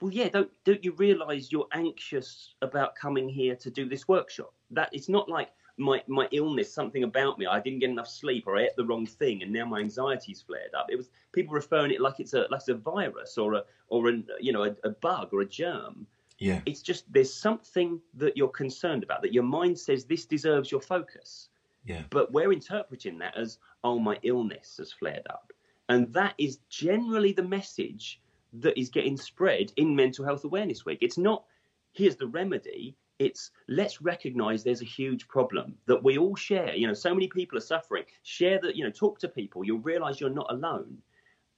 [0.00, 4.54] well, yeah, don't don't you realise you're anxious about coming here to do this workshop?
[4.70, 8.44] That it's not like my my illness, something about me, I didn't get enough sleep,
[8.46, 10.86] or I ate the wrong thing, and now my anxiety's flared up.
[10.90, 14.08] It was people referring it like it's a like it's a virus or a or
[14.08, 16.06] a you know a, a bug or a germ.
[16.40, 20.70] Yeah, it's just there's something that you're concerned about that your mind says this deserves
[20.70, 21.50] your focus.
[21.84, 25.52] Yeah, but we're interpreting that as oh my illness has flared up,
[25.88, 28.20] and that is generally the message
[28.54, 30.98] that is getting spread in Mental Health Awareness Week.
[31.02, 31.44] It's not
[31.92, 32.96] here's the remedy.
[33.18, 36.74] It's let's recognize there's a huge problem that we all share.
[36.74, 38.04] You know, so many people are suffering.
[38.22, 39.62] Share that, you know, talk to people.
[39.62, 40.96] You'll realize you're not alone.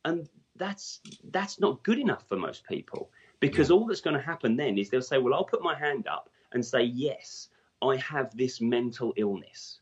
[0.05, 3.11] And that's that's not good enough for most people
[3.43, 3.76] because yeah.
[3.76, 6.30] all that's going to happen then is they'll say, well, I'll put my hand up
[6.53, 7.49] and say, yes,
[7.82, 9.80] I have this mental illness.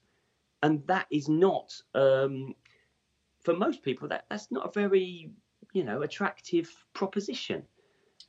[0.63, 2.55] And that is not, um,
[3.43, 5.31] for most people, that, that's not a very
[5.73, 7.63] you know, attractive proposition.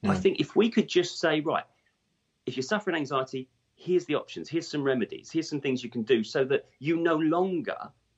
[0.03, 1.63] I think if we could just say, right,
[2.45, 6.03] if you're suffering anxiety, here's the options, here's some remedies, here's some things you can
[6.03, 7.77] do so that you no longer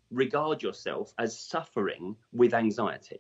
[0.10, 3.20] regard yourself as suffering with anxiety.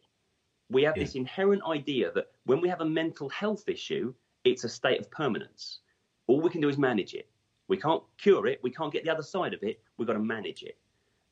[0.73, 1.03] We have yeah.
[1.03, 4.13] this inherent idea that when we have a mental health issue,
[4.43, 5.79] it's a state of permanence.
[6.27, 7.29] All we can do is manage it.
[7.67, 10.19] We can't cure it, we can't get the other side of it, we've got to
[10.19, 10.77] manage it.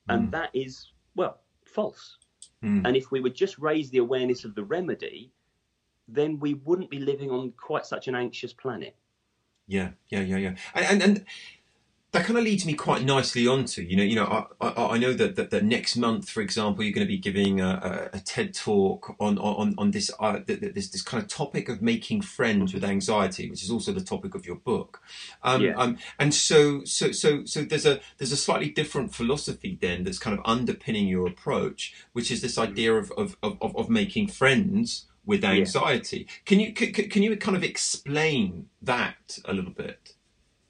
[0.09, 0.13] Mm.
[0.13, 2.17] And that is, well, false.
[2.63, 2.87] Mm.
[2.87, 5.31] And if we would just raise the awareness of the remedy,
[6.07, 8.95] then we wouldn't be living on quite such an anxious planet.
[9.67, 10.55] Yeah, yeah, yeah, yeah.
[10.73, 11.25] And and, and
[12.12, 14.97] that kind of leads me quite nicely onto you know you know I, I, I
[14.97, 18.18] know that, that, that next month for example you're going to be giving a, a,
[18.18, 22.22] a TED talk on on on this uh, this this kind of topic of making
[22.22, 25.01] friends with anxiety which is also the topic of your book
[25.43, 25.76] um, yeah.
[25.76, 30.20] um, and so so so so there's a there's a slightly different philosophy then that's
[30.20, 32.72] kind of underpinning your approach which is this mm-hmm.
[32.72, 36.36] idea of of of, of making friends with anxiety yeah.
[36.45, 40.16] can you can, can you kind of explain that a little bit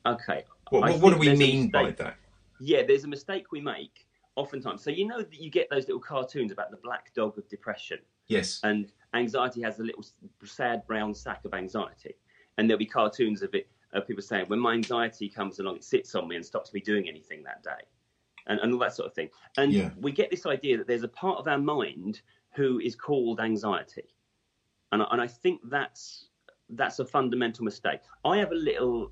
[0.05, 2.15] okay what, what, what do we mean by that?
[2.59, 4.83] Yeah, there's a mistake we make oftentimes.
[4.83, 7.99] So you know that you get those little cartoons about the black dog of depression.
[8.27, 8.61] Yes.
[8.63, 10.05] And anxiety has a little
[10.45, 12.15] sad brown sack of anxiety,
[12.57, 15.83] and there'll be cartoons of it of people saying, when my anxiety comes along, it
[15.83, 17.83] sits on me and stops me doing anything that day,
[18.47, 19.29] and, and all that sort of thing.
[19.57, 19.89] And yeah.
[19.99, 22.21] we get this idea that there's a part of our mind
[22.55, 24.15] who is called anxiety,
[24.93, 26.29] and and I think that's
[26.69, 27.99] that's a fundamental mistake.
[28.23, 29.11] I have a little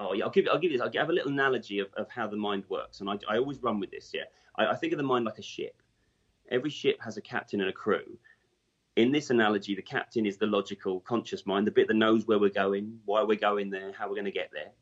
[0.00, 0.84] oh yeah, I'll give I'll give you this.
[0.84, 3.38] I'll give, have a little analogy of, of how the mind works, and I, I
[3.38, 4.10] always run with this.
[4.12, 4.24] Yeah,
[4.56, 5.82] I, I think of the mind like a ship.
[6.50, 8.18] Every ship has a captain and a crew.
[8.96, 12.40] In this analogy, the captain is the logical, conscious mind, the bit that knows where
[12.40, 14.72] we're going, why we're going there, how we're going to get there.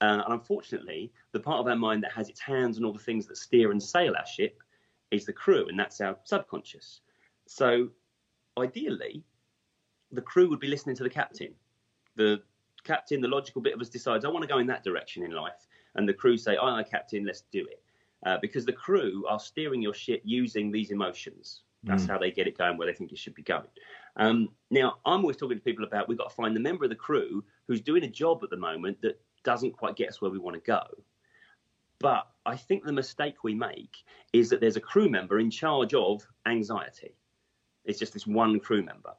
[0.00, 2.98] Uh, and unfortunately, the part of our mind that has its hands on all the
[2.98, 4.62] things that steer and sail our ship
[5.10, 7.02] is the crew, and that's our subconscious.
[7.46, 7.88] So,
[8.58, 9.22] ideally,
[10.10, 11.54] the crew would be listening to the captain.
[12.16, 12.42] The
[12.84, 15.32] captain, the logical bit of us decides, I want to go in that direction in
[15.32, 15.66] life.
[15.94, 17.82] And the crew say, aye, aye, captain, let's do it.
[18.24, 21.62] Uh, because the crew are steering your ship using these emotions.
[21.84, 22.10] That's mm.
[22.10, 23.66] how they get it going where they think it should be going.
[24.16, 26.90] Um, now, I'm always talking to people about we've got to find the member of
[26.90, 30.30] the crew who's doing a job at the moment that doesn't quite get us where
[30.30, 30.82] we want to go.
[31.98, 33.96] But I think the mistake we make
[34.32, 37.14] is that there's a crew member in charge of anxiety.
[37.84, 39.12] It's just this one crew member.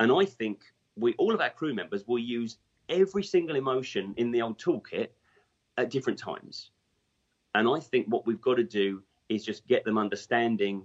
[0.00, 0.62] And I think
[0.96, 2.58] we all of our crew members will use
[2.92, 5.08] every single emotion in the old toolkit
[5.76, 6.70] at different times.
[7.54, 10.84] And I think what we've got to do is just get them understanding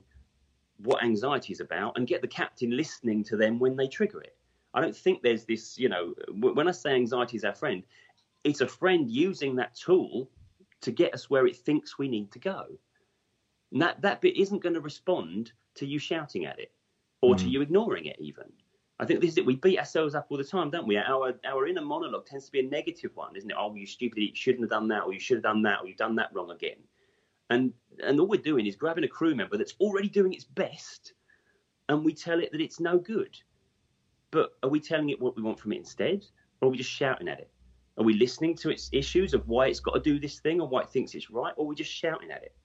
[0.83, 4.35] what anxiety is about and get the captain listening to them when they trigger it.
[4.73, 7.83] I don't think there's this, you know, when I say anxiety is our friend,
[8.43, 10.29] it's a friend using that tool
[10.81, 12.65] to get us where it thinks we need to go.
[13.71, 16.71] And that, that bit isn't going to respond to you shouting at it
[17.21, 17.39] or mm.
[17.39, 18.45] to you ignoring it, even.
[18.99, 19.45] I think this is it.
[19.45, 20.97] We beat ourselves up all the time, don't we?
[20.97, 23.55] Our our inner monologue tends to be a negative one, isn't it?
[23.57, 24.19] Oh, you stupid!
[24.19, 26.31] You shouldn't have done that, or you should have done that, or you've done that
[26.33, 26.77] wrong again.
[27.49, 27.73] And
[28.03, 31.13] and all we're doing is grabbing a crew member that's already doing its best,
[31.89, 33.37] and we tell it that it's no good.
[34.31, 36.25] But are we telling it what we want from it instead,
[36.59, 37.51] or are we just shouting at it?
[37.97, 40.67] Are we listening to its issues of why it's got to do this thing or
[40.67, 42.55] why it thinks it's right, or are we just shouting at it?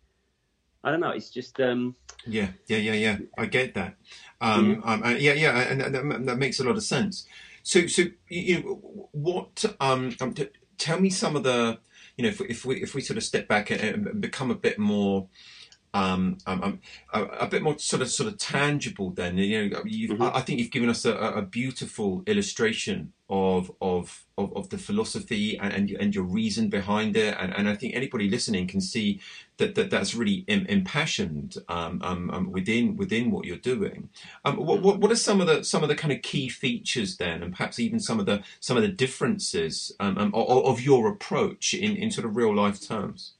[0.85, 1.11] I don't know.
[1.11, 1.95] It's just um,
[2.26, 3.18] yeah, yeah, yeah, yeah.
[3.39, 3.95] I get that.
[4.41, 7.26] Um, um, uh, yeah, yeah, and that, that, makes a lot of sense.
[7.62, 9.64] So, so you know, what?
[9.78, 11.78] Um, um, t- tell me some of the,
[12.16, 14.57] you you know, if, if we if we sort of step back and become a
[14.57, 15.28] bit more
[15.95, 16.80] um, um, um,
[17.12, 19.11] a, a, bit more sort of sort of tangible.
[19.11, 20.22] Then you know, mm-hmm.
[20.22, 24.78] I, I, think you've given us a, a beautiful illustration of of of, of the
[24.78, 28.80] philosophy and, and, and your reason behind it, and, and I think anybody listening can
[28.80, 29.20] see
[29.59, 34.09] that, that that's really Im- impassioned um, um, um, within within what you're doing.
[34.45, 37.43] what, what what are some of the some of the kind of key features then,
[37.43, 41.97] and perhaps even some of the some of the differences of, of your approach in,
[41.97, 43.34] in sort of real life terms?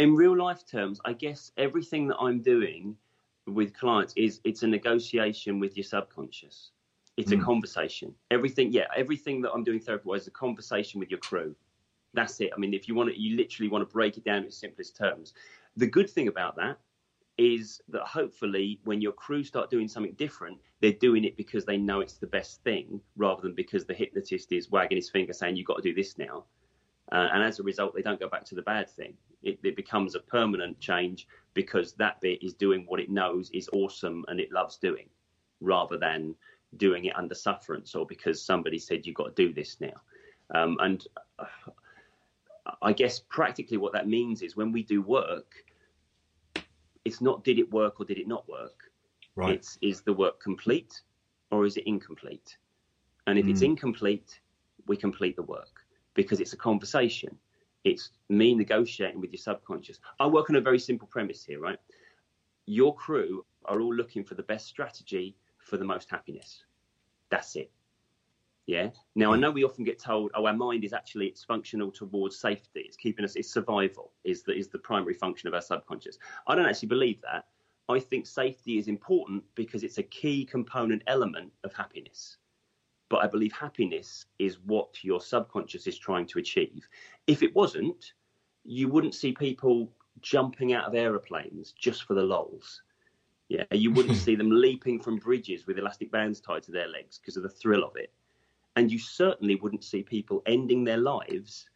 [0.00, 2.96] In real life terms, I guess everything that I'm doing
[3.46, 6.70] with clients is it's a negotiation with your subconscious.
[7.16, 7.34] It's mm.
[7.34, 7.44] a hmm.
[7.44, 8.14] conversation.
[8.30, 11.54] Everything, yeah, everything that I'm doing therapy wise is a conversation with your crew.
[12.14, 12.50] That's it.
[12.54, 14.96] I mean, if you want to, you literally want to break it down in simplest
[14.96, 15.34] terms.
[15.76, 16.78] The good thing about that
[17.38, 21.76] is that hopefully when your crew start doing something different, they're doing it because they
[21.76, 25.56] know it's the best thing rather than because the hypnotist is wagging his finger saying,
[25.56, 26.44] you've got to do this now.
[27.12, 29.14] Uh, and as a result, they don't go back to the bad thing.
[29.42, 33.68] It, it, becomes a permanent change because that bit is doing what it knows is
[33.72, 35.08] awesome and it loves doing,
[35.60, 36.34] rather than
[36.76, 39.94] doing it under sufferance or because somebody said you've got to do this now.
[40.54, 41.04] Um, and
[41.38, 41.46] uh,
[42.82, 45.64] I guess practically what that means is when we do work,
[47.04, 48.84] it's not did it work or did it not work.
[49.34, 49.54] Right.
[49.54, 51.00] It's is the work complete
[51.50, 52.56] or is it incomplete?
[53.26, 53.50] And if mm.
[53.50, 54.40] it's incomplete,
[54.86, 55.79] we complete the work
[56.14, 57.36] because it's a conversation.
[57.84, 60.00] It's me negotiating with your subconscious.
[60.18, 61.78] I work on a very simple premise here, right?
[62.66, 66.64] Your crew are all looking for the best strategy for the most happiness.
[67.30, 67.70] That's it.
[68.66, 68.90] Yeah.
[69.16, 69.40] Now I hmm.
[69.40, 72.80] know we often get told, oh, our mind is actually it's functional towards safety.
[72.80, 73.34] It's keeping us.
[73.36, 76.18] It's survival is the is the primary function of our subconscious.
[76.46, 77.46] I don't actually believe that.
[77.88, 82.36] I think safety is important because it's a key component element of happiness
[83.10, 86.88] but I believe happiness is what your subconscious is trying to achieve.
[87.26, 88.12] If it wasn't,
[88.64, 89.90] you wouldn't see people
[90.22, 92.82] jumping out of aeroplanes just for the lols.
[93.48, 97.18] Yeah, you wouldn't see them leaping from bridges with elastic bands tied to their legs
[97.18, 98.12] because of the thrill of it.
[98.76, 101.68] And you certainly wouldn't see people ending their lives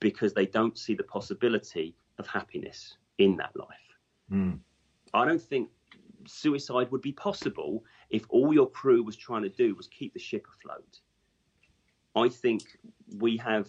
[0.00, 3.68] because they don't see the possibility of happiness in that life.
[4.32, 4.60] Mm.
[5.12, 5.68] I don't think
[6.26, 10.20] suicide would be possible if all your crew was trying to do was keep the
[10.20, 11.00] ship afloat.
[12.14, 12.76] I think
[13.18, 13.68] we have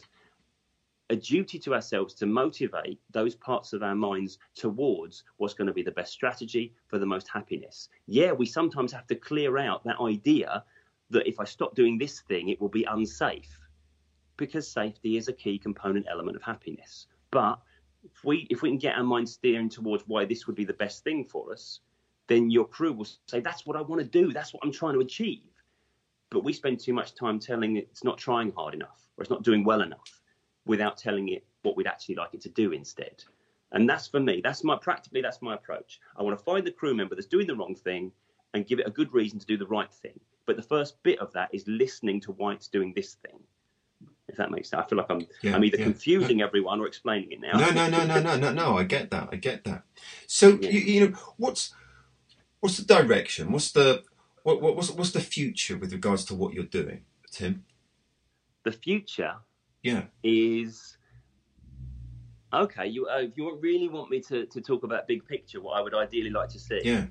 [1.10, 5.74] a duty to ourselves to motivate those parts of our minds towards what's going to
[5.74, 7.90] be the best strategy for the most happiness.
[8.08, 10.64] Yeah, we sometimes have to clear out that idea
[11.10, 13.60] that if I stop doing this thing, it will be unsafe,
[14.38, 17.08] because safety is a key component element of happiness.
[17.30, 17.60] But
[18.04, 20.74] if we if we can get our mind steering towards why this would be the
[20.74, 21.82] best thing for us,
[22.32, 24.32] then your crew will say, That's what I want to do.
[24.32, 25.42] That's what I'm trying to achieve.
[26.30, 29.30] But we spend too much time telling it it's not trying hard enough or it's
[29.30, 30.22] not doing well enough
[30.66, 33.24] without telling it what we'd actually like it to do instead.
[33.74, 36.00] And that's for me, that's my practically that's my approach.
[36.18, 38.12] I want to find the crew member that's doing the wrong thing
[38.54, 40.20] and give it a good reason to do the right thing.
[40.46, 43.40] But the first bit of that is listening to why it's doing this thing.
[44.28, 45.84] If that makes sense, I feel like I'm yeah, I'm either yeah.
[45.84, 46.46] confusing no.
[46.46, 47.60] everyone or explaining it now.
[47.60, 48.78] No, no, no, no, no, no, no.
[48.78, 49.30] I get that.
[49.32, 49.84] I get that.
[50.28, 50.70] So yeah.
[50.70, 51.74] you, you know what's
[52.62, 53.52] what's the direction?
[53.52, 54.04] What's the
[54.44, 57.66] what, what's what's the future with regards to what you're doing, Tim?
[58.64, 59.36] The future,
[59.84, 60.98] yeah, is
[62.54, 62.88] okay.
[62.88, 65.82] You uh, if you really want me to to talk about big picture, what I
[65.82, 67.06] would ideally like to see, yeah.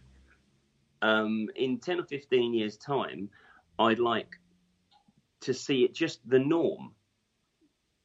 [1.03, 3.29] Um, in ten or fifteen years' time,
[3.79, 4.39] I'd like
[5.43, 6.93] to see it just the norm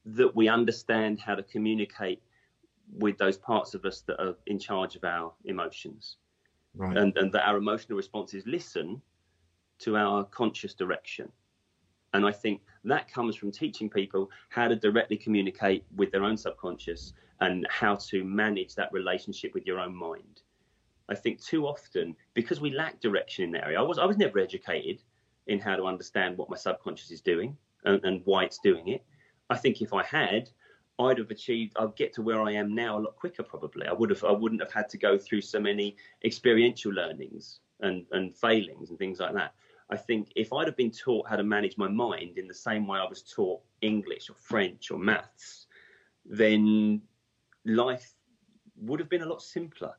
[0.05, 2.21] that we understand how to communicate
[2.99, 6.17] with those parts of us that are in charge of our emotions
[6.76, 6.97] right.
[6.97, 9.01] and, and that our emotional responses listen
[9.80, 11.32] to our conscious direction.
[12.13, 16.38] And I think that comes from teaching people how to directly communicate with their own
[16.38, 20.41] subconscious and how to manage that relationship with your own mind.
[21.09, 24.17] I think too often, because we lack direction in that area, I was I was
[24.17, 25.01] never educated
[25.47, 29.03] in how to understand what my subconscious is doing and, and why it's doing it.
[29.49, 30.49] I think if I had,
[30.97, 31.73] I'd have achieved.
[31.77, 33.43] I'd get to where I am now a lot quicker.
[33.43, 34.23] Probably, I would have.
[34.23, 38.99] I wouldn't have had to go through so many experiential learnings and and failings and
[38.99, 39.53] things like that.
[39.89, 42.87] I think if I'd have been taught how to manage my mind in the same
[42.87, 45.67] way I was taught English or French or maths,
[46.25, 47.01] then
[47.65, 48.13] life
[48.77, 49.93] would have been a lot simpler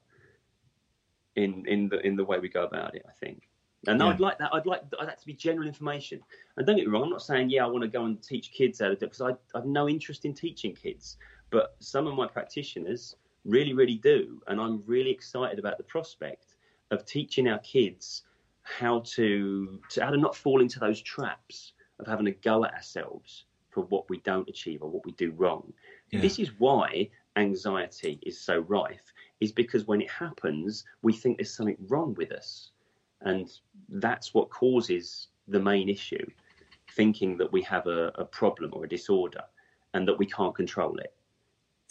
[1.37, 3.05] in in the in the way we go about it.
[3.07, 3.49] I think.
[3.87, 4.07] And yeah.
[4.07, 4.51] I'd like that.
[4.53, 6.21] I'd like that to be general information.
[6.57, 7.05] And don't get me wrong.
[7.05, 9.13] I'm not saying yeah, I want to go and teach kids how to do it
[9.13, 11.19] because I, I have no interest in teaching kids.
[11.51, 16.57] But some of my practitioners really, really do, and I'm really excited about the prospect
[16.91, 18.23] of teaching our kids
[18.63, 22.75] how to, to how to not fall into those traps of having a go at
[22.75, 25.73] ourselves for what we don't achieve or what we do wrong.
[26.11, 26.21] Yeah.
[26.21, 31.55] This is why anxiety is so rife, is because when it happens, we think there's
[31.55, 32.71] something wrong with us.
[33.23, 33.51] And
[33.89, 36.27] that's what causes the main issue
[36.93, 39.43] thinking that we have a, a problem or a disorder
[39.95, 41.15] and that we can't control it.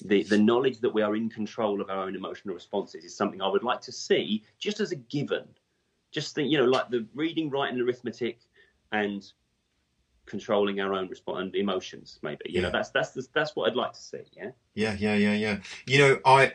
[0.04, 3.42] The, the knowledge that we are in control of our own emotional responses is something
[3.42, 5.46] I would like to see just as a given.
[6.12, 8.40] Just think, you know, like the reading, writing, arithmetic,
[8.92, 9.26] and
[10.26, 12.20] controlling our own response and emotions.
[12.22, 12.68] Maybe you Yeah.
[12.68, 14.24] know that's that's the, that's what I'd like to see.
[14.36, 14.52] Yeah.
[14.74, 15.60] Yeah, yeah, yeah, yeah.
[15.86, 16.54] You know, I,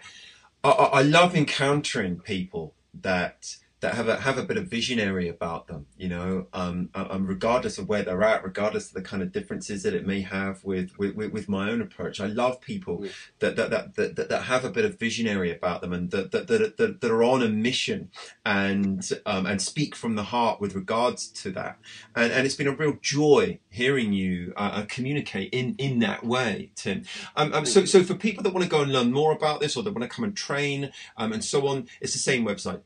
[0.63, 5.67] I, I love encountering people that that have a have a bit of visionary about
[5.67, 5.87] them.
[5.97, 9.83] You know, um, um, regardless of where they're at, regardless of the kind of differences
[9.83, 12.21] that it may have with with, with, my own approach.
[12.21, 13.11] I love people Yeah.
[13.41, 16.31] that, that, that, that, that, that have a bit of visionary about them and that
[16.33, 18.11] that, that, that, that are on a mission
[18.45, 21.79] and um, and speak from the heart with regards to that.
[22.15, 26.25] And and it's been a real joy hearing you uh, uh, communicate in in that
[26.25, 27.05] way, Tim.
[27.37, 29.77] Um, um, so, so for people that want to go and learn more about this,
[29.77, 32.85] or they want to come and train, um, and so on, it's the same website: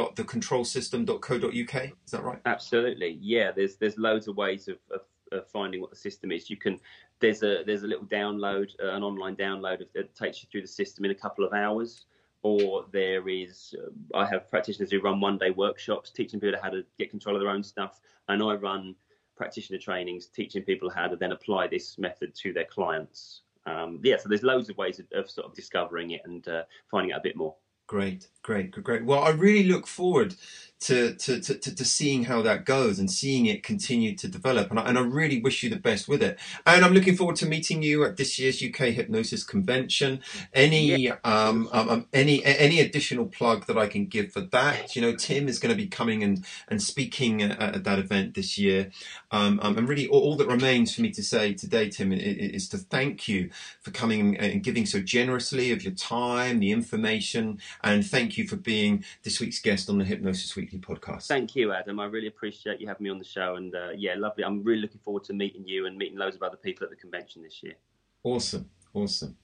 [0.00, 1.84] www.thecontrolsystem.co.uk.
[1.84, 2.38] Is that right?
[2.46, 3.52] Absolutely, yeah.
[3.52, 5.00] There's there's loads of ways of, of,
[5.32, 6.50] of finding what the system is.
[6.50, 6.80] You can
[7.20, 10.68] there's a there's a little download, uh, an online download that takes you through the
[10.68, 12.04] system in a couple of hours.
[12.42, 16.70] Or there is, uh, I have practitioners who run one day workshops teaching people how
[16.70, 18.94] to get control of their own stuff, and I run
[19.36, 23.42] practitioner trainings teaching people how to then apply this method to their clients.
[23.66, 26.62] Um, yeah, so there's loads of ways of, of sort of discovering it and uh,
[26.90, 27.54] finding out a bit more.
[27.90, 29.04] Great, great, great.
[29.04, 30.36] Well, I really look forward
[30.80, 34.70] to, to, to, to, to seeing how that goes and seeing it continue to develop.
[34.70, 36.38] And I, and I really wish you the best with it.
[36.66, 40.20] And I'm looking forward to meeting you at this year's UK Hypnosis Convention.
[40.54, 44.96] Any um, um, um, any any additional plug that I can give for that?
[44.96, 48.34] You know, Tim is going to be coming and and speaking at, at that event
[48.34, 48.90] this year.
[49.32, 52.16] Um, um, and really, all, all that remains for me to say today, Tim, i-
[52.16, 53.50] i- is to thank you
[53.82, 58.56] for coming and giving so generously of your time, the information, and thank you for
[58.56, 61.26] being this week's guest on the Hypnosis Weekly podcast.
[61.26, 61.98] Thank you, Adam.
[62.00, 63.56] I really appreciate you having me on the show.
[63.56, 64.44] And uh, yeah, lovely.
[64.44, 66.96] I'm really looking forward to meeting you and meeting loads of other people at the
[66.96, 67.74] convention this year.
[68.22, 69.36] Awesome, awesome.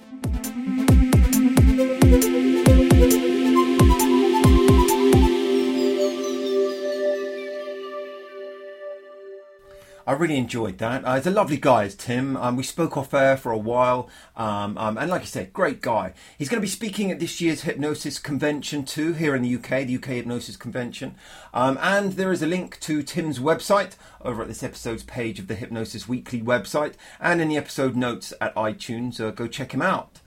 [10.07, 11.05] I really enjoyed that.
[11.05, 12.37] Uh, he's a lovely guy, is Tim.
[12.37, 15.83] Um, we spoke off air for a while, um, um, and like you said, great
[15.83, 16.13] guy.
[16.39, 19.85] He's going to be speaking at this year's hypnosis convention too, here in the UK,
[19.85, 21.17] the UK Hypnosis Convention.
[21.53, 25.49] Um, and there is a link to Tim's website over at this episode's page of
[25.49, 29.21] the Hypnosis Weekly website, and in the episode notes at iTunes.
[29.21, 30.21] Uh, go check him out.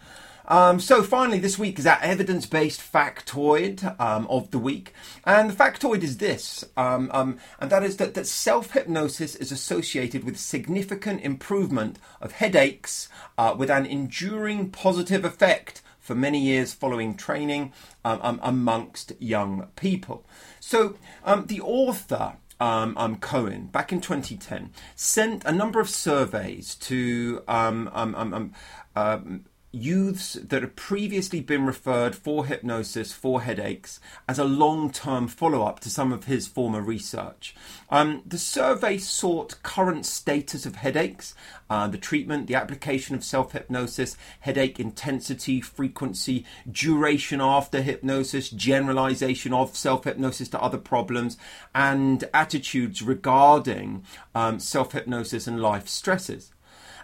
[0.49, 4.93] Um, so finally, this week is our evidence-based factoid um, of the week,
[5.23, 10.23] and the factoid is this, um, um, and that is that, that self-hypnosis is associated
[10.23, 17.15] with significant improvement of headaches uh, with an enduring positive effect for many years following
[17.15, 17.71] training
[18.03, 20.25] um, um, amongst young people.
[20.59, 20.97] So
[21.45, 27.89] the author um, um, Kohen back in 2010 sent a number of surveys to um,
[27.93, 35.27] um, youths that had previously been referred for hypnosis for headaches as a long term
[35.27, 37.55] follow up to some of his former research.
[37.89, 41.35] Um, the survey sought current status of headaches,
[41.69, 49.53] uh, the treatment, the application of self hypnosis, headache intensity, frequency, duration after hypnosis, generalization
[49.53, 51.37] of self hypnosis to other problems,
[51.75, 54.03] and attitudes regarding
[54.33, 56.51] um, self hypnosis and life stresses.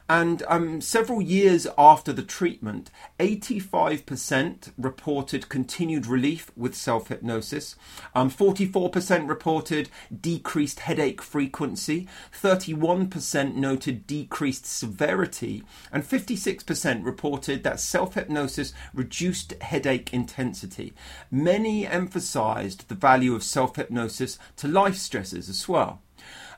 [0.08, 7.76] And um, several years after the treatment, 85% reported continued relief with self hypnosis,
[8.14, 9.89] um, 44% reported
[10.22, 12.08] decreased headache frequency,
[12.39, 20.93] 31% noted decreased severity, and 56% reported that self hypnosis reduced headache intensity.
[21.32, 26.01] Many emphasized the value of self hypnosis to life stresses as well.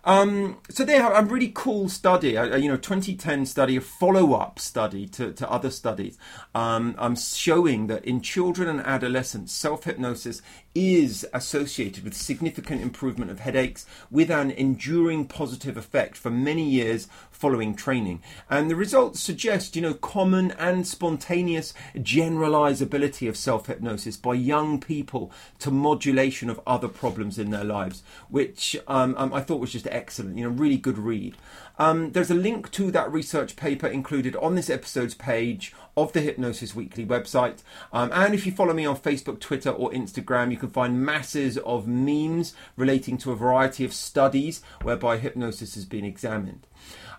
[0.08, 4.58] Um, so they have a really cool study, a, you know, 2010 study, a follow-up
[4.58, 6.18] study to, to other studies,
[6.56, 10.42] um, um, showing that in children and adolescents, self-hypnosis
[10.78, 17.08] is associated with significant improvement of headaches with an enduring positive effect for many years
[17.32, 18.22] following training.
[18.48, 25.32] And the results suggest, you know, common and spontaneous generalizability of self-hypnosis by young people
[25.60, 29.88] to modulation of other problems in their lives, which um, um, I thought was just
[29.88, 30.38] excellent.
[30.38, 31.36] You know, really good read.
[31.80, 36.22] Um, there's a link to that research paper included on this episode's page of the
[36.22, 37.64] Hypnosis Weekly website.
[37.92, 41.58] Um, and if you follow me on Facebook, Twitter, or Instagram, you can find masses
[41.58, 46.68] of memes relating to a variety of studies whereby hypnosis has been examined.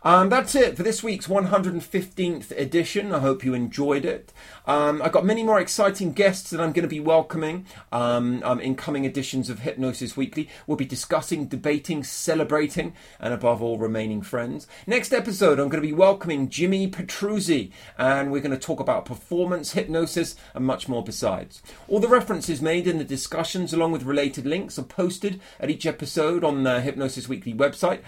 [0.04, 3.12] Um, that's it for this week's 115th edition.
[3.12, 4.32] I hope you enjoyed it.
[4.64, 8.60] Um, I've got many more exciting guests that I'm going to be welcoming um, um,
[8.60, 10.48] in coming editions of Hypnosis Weekly.
[10.66, 14.68] We'll be discussing, debating, celebrating, and above all, remaining friends.
[14.86, 19.04] Next episode, I'm going to be welcoming Jimmy Petruzzi, and we're going to talk about
[19.04, 21.60] performance hypnosis and much more besides.
[21.88, 25.86] All the references made in the discussions, along with related links, are posted at each
[25.86, 28.02] episode on the Hypnosis Weekly website,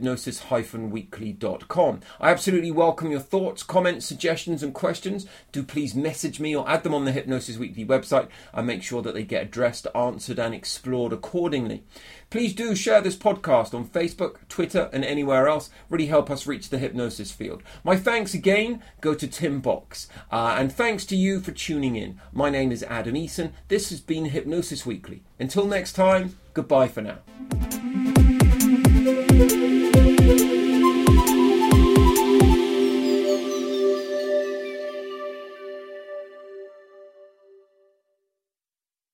[0.00, 2.00] www.hypnosis-weekly.com.
[2.20, 5.26] I absolutely welcome your thoughts, comments, suggestions, and questions.
[5.52, 8.28] Do please message me or add them on the Hypnosis Weekly website.
[8.52, 11.84] I make sure that they get addressed, answered, and explored accordingly.
[12.30, 15.70] Please do share this podcast on Facebook, Twitter, and anywhere else.
[15.88, 17.62] Really help us reach the hypnosis field.
[17.84, 22.20] My thanks again go to Tim Box, uh, and thanks to you for tuning in.
[22.32, 23.52] My name is Adam Eason.
[23.68, 25.22] This has been Hypnosis Weekly.
[25.38, 27.18] Until next time, goodbye for now.